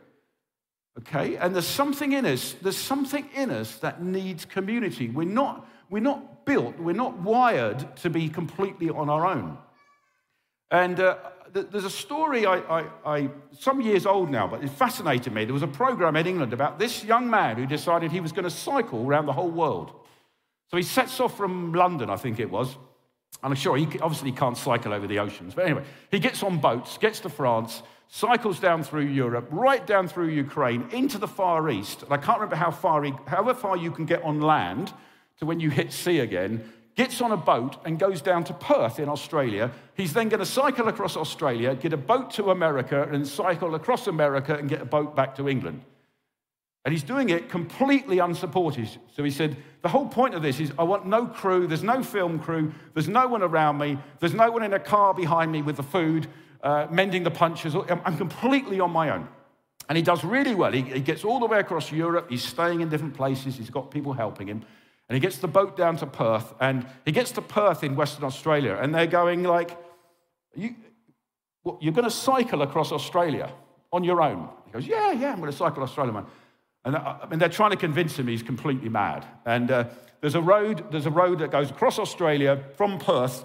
Okay? 0.98 1.36
And 1.36 1.54
there's 1.54 1.66
something 1.66 2.12
in 2.12 2.26
us, 2.26 2.54
there's 2.62 2.76
something 2.76 3.28
in 3.34 3.50
us 3.50 3.76
that 3.76 4.02
needs 4.02 4.44
community. 4.44 5.08
We're 5.08 5.24
not, 5.24 5.68
we're 5.90 6.02
not 6.02 6.44
built, 6.44 6.78
we're 6.78 6.94
not 6.94 7.18
wired 7.18 7.96
to 7.98 8.10
be 8.10 8.28
completely 8.28 8.90
on 8.90 9.08
our 9.08 9.26
own. 9.26 9.58
And 10.70 11.00
uh, 11.00 11.16
there's 11.52 11.84
a 11.84 11.90
story 11.90 12.46
I, 12.46 12.56
I, 12.56 12.86
I, 13.04 13.30
some 13.58 13.80
years 13.80 14.06
old 14.06 14.30
now, 14.30 14.46
but 14.46 14.64
it 14.64 14.70
fascinated 14.70 15.32
me. 15.32 15.44
There 15.44 15.52
was 15.52 15.62
a 15.62 15.68
program 15.68 16.16
in 16.16 16.26
England 16.26 16.52
about 16.52 16.78
this 16.78 17.04
young 17.04 17.28
man 17.28 17.56
who 17.56 17.66
decided 17.66 18.10
he 18.10 18.20
was 18.20 18.32
going 18.32 18.44
to 18.44 18.50
cycle 18.50 19.06
around 19.06 19.26
the 19.26 19.32
whole 19.32 19.50
world. 19.50 19.92
So 20.70 20.78
he 20.78 20.82
sets 20.82 21.20
off 21.20 21.36
from 21.36 21.74
London, 21.74 22.08
I 22.08 22.16
think 22.16 22.40
it 22.40 22.50
was. 22.50 22.74
And 23.42 23.52
I'm 23.52 23.54
sure 23.54 23.76
he 23.76 23.84
obviously 23.98 24.32
can't 24.32 24.56
cycle 24.56 24.94
over 24.94 25.06
the 25.06 25.18
oceans. 25.18 25.54
But 25.54 25.66
anyway, 25.66 25.84
he 26.10 26.18
gets 26.18 26.42
on 26.42 26.58
boats, 26.58 26.96
gets 26.96 27.20
to 27.20 27.28
France, 27.28 27.82
cycles 28.14 28.60
down 28.60 28.82
through 28.82 29.06
Europe, 29.06 29.48
right 29.50 29.86
down 29.86 30.06
through 30.06 30.28
Ukraine, 30.28 30.86
into 30.92 31.16
the 31.16 31.26
Far 31.26 31.70
East. 31.70 32.02
And 32.02 32.12
I 32.12 32.18
can't 32.18 32.38
remember 32.38 32.56
how 32.56 32.70
far, 32.70 33.02
however 33.26 33.54
far 33.54 33.74
you 33.74 33.90
can 33.90 34.04
get 34.04 34.22
on 34.22 34.42
land 34.42 34.92
to 35.38 35.46
when 35.46 35.60
you 35.60 35.70
hit 35.70 35.92
sea 35.92 36.18
again 36.18 36.62
gets 36.94 37.22
on 37.22 37.32
a 37.32 37.36
boat 37.38 37.78
and 37.86 37.98
goes 37.98 38.20
down 38.20 38.44
to 38.44 38.52
Perth 38.52 38.98
in 38.98 39.08
Australia. 39.08 39.70
He's 39.94 40.12
then 40.12 40.28
going 40.28 40.40
to 40.40 40.46
cycle 40.46 40.88
across 40.88 41.16
Australia, 41.16 41.74
get 41.74 41.94
a 41.94 41.96
boat 41.96 42.32
to 42.32 42.50
America, 42.50 43.08
and 43.10 43.26
cycle 43.26 43.74
across 43.74 44.06
America 44.06 44.56
and 44.56 44.68
get 44.68 44.82
a 44.82 44.84
boat 44.84 45.16
back 45.16 45.34
to 45.36 45.48
England. 45.48 45.80
And 46.84 46.92
he's 46.92 47.02
doing 47.02 47.30
it 47.30 47.48
completely 47.48 48.18
unsupported. 48.18 48.90
So 49.16 49.24
he 49.24 49.30
said, 49.30 49.56
The 49.80 49.88
whole 49.88 50.06
point 50.06 50.34
of 50.34 50.42
this 50.42 50.60
is 50.60 50.70
I 50.78 50.82
want 50.82 51.06
no 51.06 51.24
crew, 51.24 51.66
there's 51.66 51.82
no 51.82 52.02
film 52.02 52.38
crew, 52.38 52.74
there's 52.92 53.08
no 53.08 53.26
one 53.26 53.42
around 53.42 53.78
me, 53.78 53.98
there's 54.20 54.34
no 54.34 54.50
one 54.50 54.62
in 54.62 54.74
a 54.74 54.80
car 54.80 55.14
behind 55.14 55.50
me 55.50 55.62
with 55.62 55.76
the 55.76 55.82
food, 55.82 56.26
uh, 56.62 56.86
mending 56.90 57.22
the 57.22 57.30
punches. 57.30 57.74
I'm 57.74 58.16
completely 58.16 58.80
on 58.80 58.90
my 58.90 59.10
own. 59.10 59.28
And 59.88 59.96
he 59.96 60.02
does 60.02 60.24
really 60.24 60.54
well. 60.54 60.72
He, 60.72 60.82
he 60.82 61.00
gets 61.00 61.24
all 61.24 61.40
the 61.40 61.46
way 61.46 61.58
across 61.58 61.90
Europe, 61.90 62.30
he's 62.30 62.44
staying 62.44 62.80
in 62.80 62.88
different 62.88 63.14
places, 63.14 63.56
he's 63.56 63.70
got 63.70 63.90
people 63.90 64.12
helping 64.12 64.48
him. 64.48 64.64
And 65.08 65.16
he 65.16 65.20
gets 65.20 65.38
the 65.38 65.48
boat 65.48 65.76
down 65.76 65.96
to 65.98 66.06
Perth, 66.06 66.54
and 66.60 66.86
he 67.04 67.12
gets 67.12 67.32
to 67.32 67.42
Perth 67.42 67.82
in 67.84 67.96
Western 67.96 68.24
Australia, 68.24 68.78
and 68.80 68.94
they're 68.94 69.06
going 69.06 69.42
like, 69.42 69.76
you, 70.54 70.74
you're 71.80 71.92
going 71.92 72.04
to 72.04 72.10
cycle 72.10 72.62
across 72.62 72.92
Australia 72.92 73.52
on 73.92 74.04
your 74.04 74.22
own. 74.22 74.48
He 74.66 74.72
goes, 74.72 74.86
yeah, 74.86 75.12
yeah, 75.12 75.32
I'm 75.32 75.40
going 75.40 75.50
to 75.50 75.56
cycle 75.56 75.82
Australia, 75.82 76.12
man. 76.12 76.26
And 76.84 76.96
uh, 76.96 77.16
I 77.22 77.26
mean, 77.26 77.38
they're 77.38 77.48
trying 77.48 77.70
to 77.72 77.76
convince 77.76 78.18
him 78.18 78.26
he's 78.26 78.42
completely 78.42 78.88
mad. 78.88 79.26
And 79.44 79.70
uh, 79.70 79.84
there's 80.20 80.34
a 80.34 80.40
road, 80.40 80.90
there's 80.90 81.06
a 81.06 81.10
road 81.10 81.40
that 81.40 81.50
goes 81.50 81.70
across 81.70 81.98
Australia 81.98 82.62
from 82.76 82.98
Perth 82.98 83.44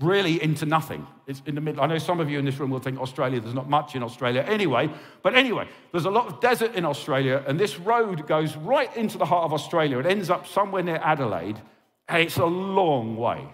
really 0.00 0.42
into 0.42 0.66
nothing. 0.66 1.06
It's 1.26 1.42
in 1.46 1.54
the 1.54 1.60
middle. 1.60 1.82
I 1.82 1.86
know 1.86 1.98
some 1.98 2.20
of 2.20 2.28
you 2.28 2.38
in 2.38 2.44
this 2.44 2.58
room 2.58 2.70
will 2.70 2.80
think 2.80 2.98
Australia, 2.98 3.40
there's 3.40 3.54
not 3.54 3.68
much 3.68 3.96
in 3.96 4.02
Australia 4.02 4.42
anyway. 4.46 4.90
But 5.22 5.34
anyway, 5.34 5.68
there's 5.90 6.04
a 6.04 6.10
lot 6.10 6.26
of 6.26 6.40
desert 6.40 6.74
in 6.74 6.84
Australia, 6.84 7.42
and 7.46 7.58
this 7.58 7.78
road 7.78 8.26
goes 8.26 8.56
right 8.56 8.94
into 8.96 9.16
the 9.18 9.24
heart 9.24 9.44
of 9.44 9.52
Australia. 9.52 9.98
It 9.98 10.06
ends 10.06 10.28
up 10.28 10.46
somewhere 10.46 10.82
near 10.82 10.96
Adelaide, 10.96 11.60
and 12.08 12.22
it's 12.22 12.36
a 12.36 12.44
long 12.44 13.16
way. 13.16 13.46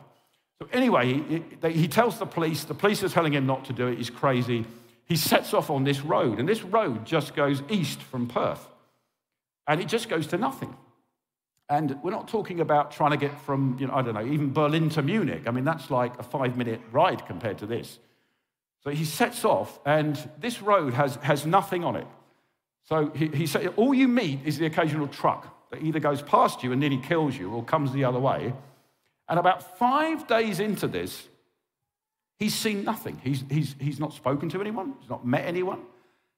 So 0.61 0.69
anyway, 0.73 1.23
he, 1.63 1.71
he 1.71 1.89
tells 1.89 2.19
the 2.19 2.27
police, 2.27 2.65
the 2.65 2.75
police 2.75 3.03
are 3.03 3.09
telling 3.09 3.33
him 3.33 3.47
not 3.47 3.65
to 3.67 3.73
do 3.73 3.89
it, 3.89 3.99
he's 3.99 4.11
crazy. 4.11 4.65
He 5.05 5.17
sets 5.17 5.55
off 5.55 5.71
on 5.71 5.85
this 5.85 6.01
road, 6.01 6.39
and 6.39 6.49
this 6.49 6.63
road 6.63 7.05
just 7.05 7.35
goes 7.35 7.63
east 7.69 8.01
from 8.01 8.27
Perth. 8.27 8.67
And 9.69 9.81
it 9.81 9.87
just 9.87 10.09
goes 10.09 10.27
to 10.29 10.39
nothing. 10.39 10.77
And 11.73 11.99
we're 12.03 12.11
not 12.11 12.29
talking 12.29 12.61
about 12.61 12.93
trying 12.93 13.13
to 13.13 13.17
get 13.17 13.41
from, 13.41 13.79
you 13.81 13.87
know, 13.87 13.95
I 13.95 14.03
don't 14.03 14.13
know, 14.13 14.27
even 14.27 14.53
Berlin 14.53 14.91
to 14.91 15.01
Munich. 15.01 15.45
I 15.47 15.53
mean, 15.53 15.65
that's 15.65 15.91
like 15.91 16.19
a 16.19 16.23
five 16.23 16.55
minute 16.55 16.83
ride 16.93 17.25
compared 17.25 17.57
to 17.59 17.67
this. 17.67 17.99
So 18.85 18.91
he 18.91 19.07
sets 19.07 19.43
off, 19.43 19.81
and 19.87 20.19
this 20.39 20.61
road 20.61 20.93
has, 20.93 21.17
has 21.23 21.47
nothing 21.47 21.83
on 21.83 21.97
it. 21.97 22.07
So 22.85 23.11
he, 23.15 23.29
he 23.29 23.47
said, 23.47 23.73
all 23.77 23.95
you 23.95 24.07
meet 24.07 24.41
is 24.45 24.59
the 24.59 24.67
occasional 24.67 25.09
truck 25.09 25.71
that 25.71 25.83
either 25.83 25.99
goes 25.99 26.21
past 26.21 26.63
you 26.63 26.73
and 26.73 26.81
nearly 26.81 26.99
kills 26.99 27.39
you 27.39 27.51
or 27.51 27.65
comes 27.65 27.91
the 27.93 28.05
other 28.05 28.21
way. 28.21 28.53
And 29.31 29.39
about 29.39 29.79
five 29.79 30.27
days 30.27 30.61
into 30.61 30.87
this, 30.87 31.27
he's 32.39 32.55
seen 32.55 32.85
nothing. 32.85 33.19
He's, 33.25 33.45
he's, 33.49 33.77
he's 33.81 33.99
not 33.99 34.13
spoken 34.13 34.51
to 34.51 34.61
anyone, 34.61 34.93
he's 35.01 35.09
not 35.09 35.27
met 35.27 35.47
anyone, 35.47 35.81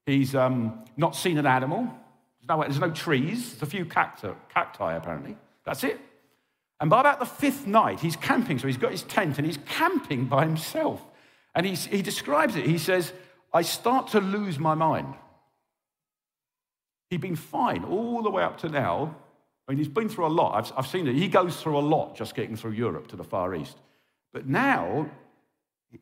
he's 0.07 0.37
um, 0.37 0.85
not 0.97 1.17
seen 1.17 1.39
an 1.39 1.47
animal, 1.47 1.93
there's 2.47 2.59
no, 2.59 2.63
there's 2.63 2.81
no 2.81 2.91
trees, 2.91 3.51
there's 3.51 3.63
a 3.63 3.67
few 3.67 3.85
cacti, 3.85 4.33
cacti 4.49 4.95
apparently. 4.95 5.37
That's 5.65 5.85
it. 5.85 6.01
And 6.81 6.91
by 6.91 7.01
about 7.01 7.19
the 7.21 7.27
fifth 7.27 7.67
night, 7.67 8.01
he's 8.01 8.17
camping. 8.17 8.59
So 8.59 8.67
he's 8.67 8.77
got 8.77 8.91
his 8.91 9.03
tent 9.05 9.39
and 9.39 9.47
he's 9.47 9.59
camping 9.67 10.27
by 10.27 10.45
himself. 10.45 11.01
And 11.55 11.65
he's, 11.65 11.87
he 11.87 12.03
describes 12.03 12.57
it. 12.57 12.67
He 12.67 12.79
says, 12.79 13.13
I 13.53 13.63
start 13.63 14.09
to 14.09 14.21
lose 14.21 14.59
my 14.59 14.75
mind. 14.75 15.15
He'd 17.11 17.21
been 17.21 17.37
fine 17.37 17.85
all 17.85 18.23
the 18.23 18.31
way 18.31 18.43
up 18.43 18.59
to 18.59 18.69
now. 18.69 19.17
I 19.67 19.73
mean, 19.73 19.79
he's 19.79 19.89
been 19.89 20.09
through 20.09 20.27
a 20.27 20.29
lot. 20.29 20.57
I've, 20.57 20.73
I've 20.77 20.87
seen 20.87 21.07
it. 21.07 21.15
He 21.15 21.29
goes 21.29 21.63
through 21.63 21.79
a 21.79 21.81
lot 21.81 22.17
just 22.17 22.35
getting 22.35 22.57
through 22.57 22.73
Europe 22.73 23.07
to 23.09 23.17
the 23.17 23.25
Far 23.25 23.55
East. 23.55 23.79
But 24.33 24.47
now, 24.47 25.09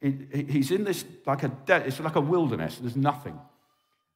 he's 0.00 0.70
in 0.70 0.84
this 0.84 1.04
like 1.26 1.42
a, 1.42 1.52
it's 1.68 2.00
like 2.00 2.16
a 2.16 2.20
wilderness. 2.20 2.78
There's 2.78 2.96
nothing. 2.96 3.38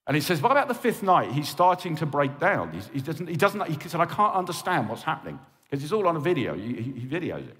And 0.06 0.14
he 0.14 0.20
says, 0.20 0.40
What 0.40 0.52
about 0.52 0.68
the 0.68 0.74
fifth 0.74 1.02
night? 1.02 1.32
He's 1.32 1.48
starting 1.48 1.96
to 1.96 2.06
break 2.06 2.38
down. 2.38 2.72
He, 2.92 3.00
doesn't, 3.00 3.26
he 3.26 3.36
doesn't, 3.36 3.66
he 3.68 3.88
said, 3.88 4.00
I 4.00 4.06
can't 4.06 4.34
understand 4.34 4.88
what's 4.88 5.02
happening 5.02 5.38
because 5.64 5.82
it's 5.82 5.92
all 5.92 6.06
on 6.06 6.16
a 6.16 6.20
video. 6.20 6.54
He, 6.54 6.74
he, 6.74 7.06
videos 7.06 7.48
it. 7.48 7.56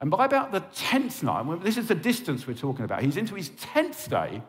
And 0.00 0.10
by 0.10 0.26
about 0.26 0.52
the 0.52 0.60
10th 0.60 1.22
night, 1.22 1.64
this 1.64 1.76
is 1.76 1.88
the 1.88 1.94
distance 1.94 2.46
we're 2.46 2.54
talking 2.54 2.84
about, 2.84 3.02
he's 3.02 3.16
into 3.16 3.34
his 3.34 3.50
10th 3.50 4.08
day 4.10 4.42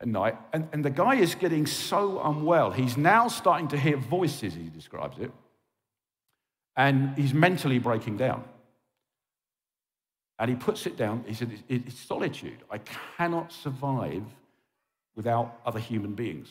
at 0.00 0.06
night, 0.06 0.36
and, 0.52 0.68
and 0.72 0.84
the 0.84 0.90
guy 0.90 1.14
is 1.16 1.34
getting 1.34 1.66
so 1.66 2.20
unwell. 2.22 2.70
He's 2.70 2.96
now 2.96 3.28
starting 3.28 3.68
to 3.68 3.78
hear 3.78 3.96
voices, 3.96 4.54
he 4.54 4.68
describes 4.68 5.18
it, 5.18 5.32
and 6.76 7.16
he's 7.16 7.34
mentally 7.34 7.78
breaking 7.78 8.18
down. 8.18 8.44
And 10.38 10.50
he 10.50 10.56
puts 10.56 10.86
it 10.86 10.98
down. 10.98 11.24
He 11.26 11.32
said, 11.32 11.50
It's 11.66 11.98
solitude. 11.98 12.58
I 12.70 12.78
cannot 13.16 13.52
survive 13.52 14.22
without 15.16 15.58
other 15.64 15.80
human 15.80 16.14
beings. 16.14 16.48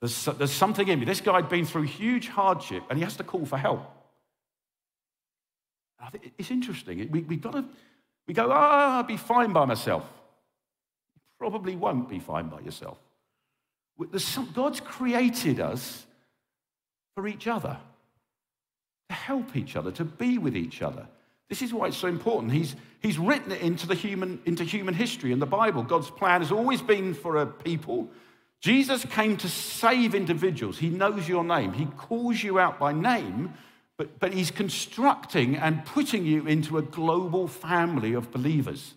There's, 0.00 0.24
there's 0.24 0.52
something 0.52 0.86
in 0.86 1.00
me. 1.00 1.04
This 1.04 1.20
guy 1.20 1.34
had 1.34 1.48
been 1.48 1.66
through 1.66 1.82
huge 1.82 2.28
hardship 2.28 2.84
and 2.88 2.98
he 2.98 3.04
has 3.04 3.16
to 3.16 3.24
call 3.24 3.44
for 3.44 3.58
help. 3.58 3.82
I 6.00 6.10
think 6.10 6.32
it's 6.38 6.50
interesting. 6.50 7.08
We, 7.10 7.22
we 7.22 7.36
got 7.36 7.54
to, 7.54 7.64
we 8.28 8.34
go, 8.34 8.48
ah, 8.52 8.98
I'll 8.98 9.02
be 9.02 9.16
fine 9.16 9.52
by 9.52 9.64
myself. 9.64 10.04
You 11.16 11.20
probably 11.38 11.74
won't 11.74 12.08
be 12.08 12.20
fine 12.20 12.48
by 12.48 12.60
yourself. 12.60 12.98
Some, 14.16 14.50
God's 14.54 14.78
created 14.78 15.58
us 15.58 16.06
for 17.16 17.26
each 17.26 17.48
other, 17.48 17.76
to 19.08 19.14
help 19.16 19.56
each 19.56 19.74
other, 19.74 19.90
to 19.90 20.04
be 20.04 20.38
with 20.38 20.56
each 20.56 20.82
other. 20.82 21.08
This 21.48 21.62
is 21.62 21.72
why 21.72 21.88
it's 21.88 21.96
so 21.96 22.08
important. 22.08 22.52
He's, 22.52 22.76
he's 23.00 23.18
written 23.18 23.52
it 23.52 23.62
into, 23.62 23.86
the 23.86 23.94
human, 23.94 24.40
into 24.44 24.64
human 24.64 24.94
history 24.94 25.32
in 25.32 25.38
the 25.38 25.46
Bible. 25.46 25.82
God's 25.82 26.10
plan 26.10 26.42
has 26.42 26.52
always 26.52 26.82
been 26.82 27.14
for 27.14 27.36
a 27.36 27.46
people. 27.46 28.08
Jesus 28.60 29.04
came 29.06 29.36
to 29.38 29.48
save 29.48 30.14
individuals. 30.14 30.78
He 30.78 30.90
knows 30.90 31.28
your 31.28 31.44
name, 31.44 31.72
He 31.72 31.86
calls 31.86 32.42
you 32.42 32.58
out 32.58 32.78
by 32.78 32.92
name, 32.92 33.54
but, 33.96 34.18
but 34.18 34.34
He's 34.34 34.50
constructing 34.50 35.56
and 35.56 35.84
putting 35.84 36.26
you 36.26 36.46
into 36.46 36.76
a 36.76 36.82
global 36.82 37.48
family 37.48 38.14
of 38.14 38.30
believers. 38.30 38.94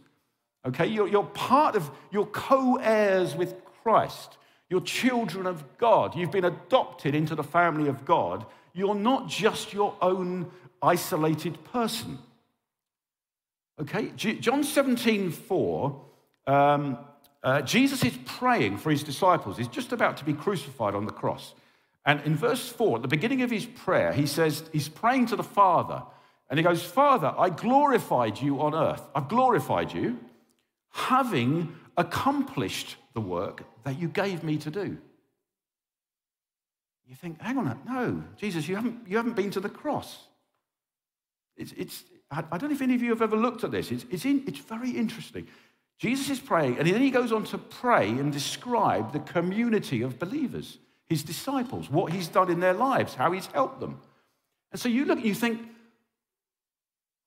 Okay? 0.65 0.87
You're, 0.87 1.07
you're 1.07 1.23
part 1.23 1.75
of, 1.75 1.89
you're 2.11 2.25
co 2.25 2.75
heirs 2.75 3.35
with 3.35 3.55
Christ. 3.83 4.37
You're 4.69 4.81
children 4.81 5.47
of 5.47 5.77
God. 5.77 6.15
You've 6.15 6.31
been 6.31 6.45
adopted 6.45 7.13
into 7.13 7.35
the 7.35 7.43
family 7.43 7.89
of 7.89 8.05
God. 8.05 8.45
You're 8.73 8.95
not 8.95 9.27
just 9.27 9.73
your 9.73 9.95
own 10.01 10.49
isolated 10.81 11.61
person. 11.65 12.19
Okay, 13.81 14.11
John 14.15 14.63
17, 14.63 15.31
4, 15.31 16.01
um, 16.45 16.99
uh, 17.41 17.61
Jesus 17.61 18.03
is 18.05 18.15
praying 18.25 18.77
for 18.77 18.91
his 18.91 19.03
disciples. 19.03 19.57
He's 19.57 19.67
just 19.67 19.91
about 19.91 20.17
to 20.17 20.25
be 20.25 20.33
crucified 20.33 20.93
on 20.93 21.05
the 21.05 21.11
cross. 21.11 21.55
And 22.05 22.21
in 22.21 22.35
verse 22.35 22.69
4, 22.69 22.97
at 22.97 23.01
the 23.01 23.07
beginning 23.07 23.41
of 23.41 23.49
his 23.49 23.65
prayer, 23.65 24.13
he 24.13 24.27
says, 24.27 24.63
he's 24.71 24.87
praying 24.87 25.27
to 25.27 25.35
the 25.35 25.43
Father. 25.43 26.03
And 26.47 26.59
he 26.59 26.63
goes, 26.63 26.83
Father, 26.83 27.33
I 27.35 27.49
glorified 27.49 28.39
you 28.39 28.61
on 28.61 28.75
earth. 28.75 29.01
I've 29.15 29.27
glorified 29.27 29.91
you, 29.91 30.19
having 30.91 31.75
accomplished 31.97 32.97
the 33.13 33.21
work 33.21 33.63
that 33.83 33.97
you 33.99 34.09
gave 34.09 34.43
me 34.43 34.57
to 34.57 34.69
do. 34.69 34.97
You 37.07 37.15
think, 37.15 37.41
hang 37.41 37.57
on, 37.57 37.79
no, 37.87 38.23
Jesus, 38.37 38.67
you 38.67 38.75
haven't, 38.75 39.07
you 39.07 39.17
haven't 39.17 39.35
been 39.35 39.51
to 39.51 39.59
the 39.59 39.69
cross. 39.69 40.27
It's, 41.57 41.71
it's, 41.73 42.03
I 42.31 42.57
don't 42.57 42.69
know 42.69 42.75
if 42.75 42.81
any 42.81 42.95
of 42.95 43.01
you 43.01 43.09
have 43.09 43.21
ever 43.21 43.35
looked 43.35 43.65
at 43.65 43.71
this. 43.71 43.91
It's, 43.91 44.05
it's, 44.09 44.23
in, 44.23 44.43
it's 44.47 44.59
very 44.59 44.91
interesting. 44.91 45.47
Jesus 45.99 46.29
is 46.29 46.39
praying, 46.39 46.79
and 46.79 46.87
then 46.87 47.01
he 47.01 47.11
goes 47.11 47.31
on 47.31 47.43
to 47.45 47.57
pray 47.57 48.09
and 48.09 48.31
describe 48.31 49.11
the 49.11 49.19
community 49.19 50.01
of 50.01 50.17
believers, 50.17 50.77
his 51.07 51.23
disciples, 51.23 51.89
what 51.89 52.11
he's 52.11 52.27
done 52.27 52.49
in 52.49 52.59
their 52.59 52.73
lives, 52.73 53.13
how 53.13 53.31
he's 53.33 53.47
helped 53.47 53.81
them. 53.81 53.99
And 54.71 54.79
so 54.79 54.87
you 54.87 55.05
look 55.05 55.19
and 55.19 55.27
you 55.27 55.35
think, 55.35 55.61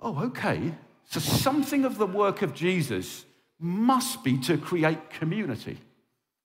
oh, 0.00 0.24
okay, 0.24 0.72
so 1.04 1.20
something 1.20 1.84
of 1.84 1.98
the 1.98 2.06
work 2.06 2.42
of 2.42 2.54
Jesus 2.54 3.26
must 3.60 4.24
be 4.24 4.38
to 4.38 4.56
create 4.56 5.10
community. 5.10 5.78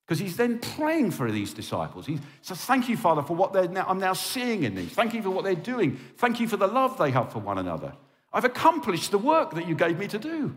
Because 0.06 0.20
he's 0.20 0.38
then 0.38 0.60
praying 0.60 1.12
for 1.12 1.32
these 1.32 1.54
disciples. 1.54 2.08
He 2.08 2.20
says, 2.42 2.58
Thank 2.66 2.90
you, 2.90 2.98
Father, 2.98 3.22
for 3.22 3.36
what 3.36 3.54
now, 3.72 3.86
I'm 3.88 4.00
now 4.00 4.14
seeing 4.14 4.64
in 4.64 4.74
these. 4.74 4.92
Thank 4.92 5.14
you 5.14 5.22
for 5.22 5.30
what 5.30 5.44
they're 5.44 5.54
doing. 5.54 6.00
Thank 6.18 6.40
you 6.40 6.48
for 6.48 6.58
the 6.58 6.68
love 6.68 6.98
they 6.98 7.12
have 7.12 7.32
for 7.32 7.40
one 7.40 7.60
another. 7.60 7.94
I've 8.32 8.46
accomplished 8.46 9.12
the 9.12 9.18
work 9.18 9.56
that 9.56 9.68
you 9.68 9.76
gave 9.76 9.98
me 9.98 10.08
to 10.08 10.20
do. 10.20 10.56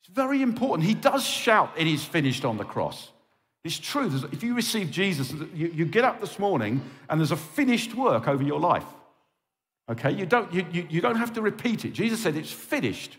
It's 0.00 0.14
very 0.14 0.42
important. 0.42 0.86
He 0.88 0.94
does 0.94 1.24
shout, 1.24 1.72
It 1.76 1.86
is 1.86 2.04
finished 2.04 2.44
on 2.44 2.56
the 2.56 2.64
cross. 2.64 3.10
It's 3.64 3.78
true. 3.78 4.10
If 4.32 4.42
you 4.42 4.54
receive 4.54 4.90
Jesus, 4.90 5.32
you, 5.54 5.68
you 5.68 5.84
get 5.84 6.04
up 6.04 6.20
this 6.20 6.38
morning 6.38 6.80
and 7.08 7.20
there's 7.20 7.32
a 7.32 7.36
finished 7.36 7.94
work 7.94 8.28
over 8.28 8.42
your 8.42 8.60
life. 8.60 8.86
Okay? 9.90 10.12
You 10.12 10.26
don't, 10.26 10.52
you, 10.52 10.64
you, 10.72 10.86
you 10.88 11.00
don't 11.00 11.16
have 11.16 11.32
to 11.34 11.42
repeat 11.42 11.84
it. 11.84 11.92
Jesus 11.92 12.20
said, 12.20 12.36
It's 12.36 12.52
finished. 12.52 13.16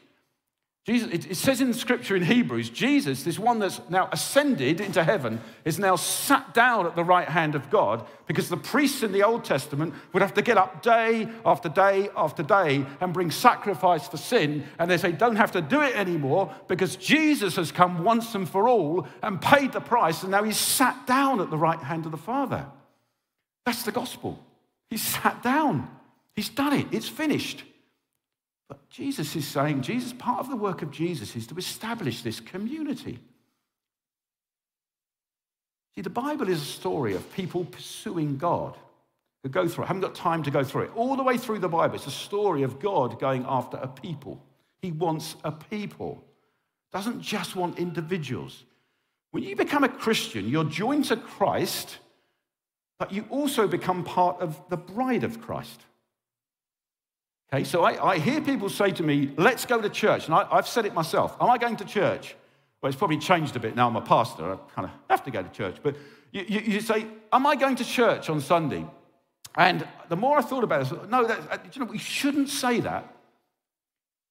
Jesus, 0.86 1.10
it, 1.12 1.32
it 1.32 1.36
says 1.36 1.62
in 1.62 1.74
Scripture 1.74 2.16
in 2.16 2.24
Hebrews, 2.24 2.70
Jesus, 2.70 3.24
this 3.24 3.38
one 3.38 3.60
that's 3.60 3.82
now 3.90 4.08
ascended 4.12 4.80
into 4.80 5.04
heaven, 5.04 5.42
is 5.66 5.78
now 5.78 5.98
sat 5.98 6.54
down 6.54 6.86
at 6.86 6.96
the 6.96 7.04
right 7.04 7.28
hand 7.28 7.54
of 7.54 7.70
God 7.70 8.08
because 8.28 8.50
the 8.50 8.58
priests 8.58 9.04
in 9.04 9.12
the 9.12 9.22
Old 9.22 9.44
Testament 9.44 9.94
would 10.14 10.22
have 10.22 10.34
to 10.36 10.42
get 10.42 10.58
up 10.58 10.82
day 10.82 11.28
after 11.46 11.68
day 11.68 12.10
after 12.16 12.44
day 12.44 12.86
and 13.02 13.14
bring 13.14 13.30
sacrifice 13.30 14.08
for 14.08 14.18
sin. 14.18 14.64
And 14.80 14.90
they 14.90 14.98
say, 14.98 15.12
don't 15.12 15.36
have 15.36 15.52
to 15.52 15.62
do 15.62 15.82
it 15.82 15.96
anymore 15.96 16.56
because 16.68 16.96
Jesus 16.96 17.58
has 17.58 17.72
come 17.72 18.04
once 18.04 18.34
and 18.34 18.48
for 18.48 18.70
all 18.70 19.06
and 19.22 19.42
paid 19.42 19.74
the 19.74 19.82
price, 19.82 20.24
and 20.24 20.32
now 20.32 20.44
he's 20.44 20.58
sat 20.58 21.06
down 21.06 21.42
at 21.42 21.52
the 21.52 21.58
right 21.58 21.80
hand 21.80 22.06
of 22.06 22.12
the 22.12 22.18
Father. 22.18 22.66
That's 23.66 23.84
the 23.84 23.92
gospel. 23.92 24.44
He's 24.90 25.04
sat 25.04 25.44
down, 25.44 25.88
he's 26.36 26.50
done 26.50 26.74
it, 26.74 26.88
it's 26.92 27.10
finished. 27.10 27.64
But 28.70 28.88
Jesus 28.88 29.36
is 29.36 29.48
saying, 29.48 29.82
Jesus, 29.82 30.14
part 30.14 30.40
of 30.40 30.50
the 30.50 30.56
work 30.56 30.84
of 30.84 30.92
Jesus 30.92 31.36
is 31.36 31.48
to 31.48 31.58
establish 31.58 32.22
this 32.22 32.40
community. 32.40 33.20
See, 35.96 36.02
the 36.02 36.10
Bible 36.10 36.48
is 36.48 36.62
a 36.62 36.66
story 36.66 37.16
of 37.16 37.34
people 37.34 37.66
pursuing 37.66 38.38
God 38.38 38.78
who 39.42 39.50
go 39.50 39.68
through 39.68 39.84
it. 39.84 39.86
I 39.86 39.88
haven't 39.88 40.04
got 40.04 40.16
time 40.16 40.44
to 40.44 40.52
go 40.52 40.64
through 40.64 40.84
it. 40.84 40.92
All 40.96 41.16
the 41.16 41.24
way 41.24 41.38
through 41.38 41.60
the 41.60 41.68
Bible, 41.68 41.96
it's 41.96 42.08
a 42.08 42.12
story 42.12 42.62
of 42.62 42.80
God 42.80 43.20
going 43.20 43.44
after 43.48 43.78
a 43.78 43.88
people. 43.88 44.40
He 44.82 44.92
wants 44.92 45.36
a 45.44 45.52
people, 45.52 46.24
doesn't 46.94 47.22
just 47.22 47.56
want 47.56 47.80
individuals. 47.80 48.66
When 49.32 49.44
you 49.44 49.56
become 49.56 49.84
a 49.84 49.90
Christian, 49.90 50.48
you're 50.48 50.64
joined 50.64 51.06
to 51.06 51.18
Christ, 51.18 51.98
but 53.00 53.12
you 53.12 53.26
also 53.30 53.68
become 53.68 54.04
part 54.04 54.40
of 54.42 54.62
the 54.70 54.78
bride 54.78 55.24
of 55.24 55.42
Christ. 55.42 55.82
Okay, 57.52 57.64
so 57.64 57.84
I, 57.84 58.12
I 58.12 58.20
hear 58.20 58.42
people 58.42 58.70
say 58.70 58.92
to 58.92 59.04
me, 59.04 59.32
let's 59.38 59.66
go 59.66 59.82
to 59.82 59.90
church. 59.90 60.26
And 60.26 60.36
I, 60.36 60.48
I've 60.52 60.68
said 60.68 60.86
it 60.86 60.94
myself. 60.94 61.36
Am 61.42 61.50
I 61.50 61.58
going 61.58 61.78
to 61.78 61.86
church? 61.86 62.36
Well, 62.82 62.90
it's 62.90 62.98
probably 62.98 63.18
changed 63.18 63.56
a 63.56 63.60
bit 63.60 63.76
now. 63.76 63.88
I'm 63.88 63.96
a 63.96 64.02
pastor. 64.02 64.54
I 64.54 64.58
kind 64.74 64.86
of 64.86 64.92
have 65.10 65.24
to 65.24 65.32
go 65.32 65.42
to 65.42 65.50
church. 65.50 65.78
But 65.82 65.96
you, 66.32 66.46
you, 66.48 66.60
you, 66.60 66.82
say, 66.82 67.08
Am 67.34 67.48
I 67.48 67.56
going 67.56 67.76
to 67.78 67.86
church 67.86 68.30
on 68.30 68.40
Sunday? 68.40 68.86
And 69.56 69.86
the 70.10 70.16
more 70.16 70.38
I 70.38 70.42
thought 70.42 70.64
about 70.64 70.92
it, 70.92 71.10
no, 71.10 71.26
that, 71.26 71.40
uh, 71.52 71.58
you 71.74 71.80
know, 71.80 71.92
we 71.92 71.98
shouldn't 71.98 72.50
say 72.50 72.82
that. 72.82 73.16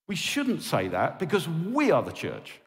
We 0.06 0.14
shouldn't 0.14 0.62
say 0.62 0.88
that 0.88 1.18
because 1.18 1.48
we 1.48 1.90
are 1.90 2.02
the 2.02 2.12
church. 2.12 2.60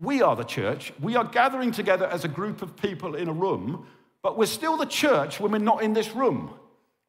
We 0.00 0.20
are 0.20 0.36
the 0.36 0.44
church. 0.44 0.92
We 1.00 1.16
are 1.16 1.24
gathering 1.24 1.72
together 1.72 2.06
as 2.06 2.24
a 2.24 2.28
group 2.28 2.60
of 2.60 2.76
people 2.76 3.14
in 3.14 3.28
a 3.28 3.32
room, 3.32 3.86
but 4.22 4.36
we're 4.36 4.46
still 4.46 4.76
the 4.76 4.86
church 4.86 5.40
when 5.40 5.50
we're 5.50 5.58
not 5.58 5.82
in 5.82 5.94
this 5.94 6.14
room. 6.14 6.54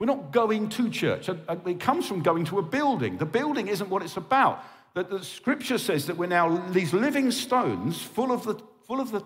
We're 0.05 0.13
not 0.13 0.31
going 0.31 0.69
to 0.69 0.88
church. 0.91 1.29
Uh, 1.29 1.35
uh, 1.47 1.55
it 1.65 1.79
comes 1.79 2.07
from 2.07 2.21
going 2.21 2.45
to 2.45 2.59
a 2.59 2.62
building. 2.62 3.17
The 3.17 3.25
building 3.25 3.67
isn't 3.69 3.89
what 3.89 4.03
it's 4.03 4.17
about. 4.17 4.63
The, 4.93 5.03
the 5.03 5.24
scripture 5.24 5.79
says 5.79 6.05
that 6.05 6.15
we're 6.15 6.27
now 6.27 6.57
these 6.69 6.93
living 6.93 7.31
stones 7.31 8.03
full 8.03 8.31
of 8.31 8.43
the, 8.43 8.53
full 8.85 9.01
of 9.01 9.09
the, 9.09 9.24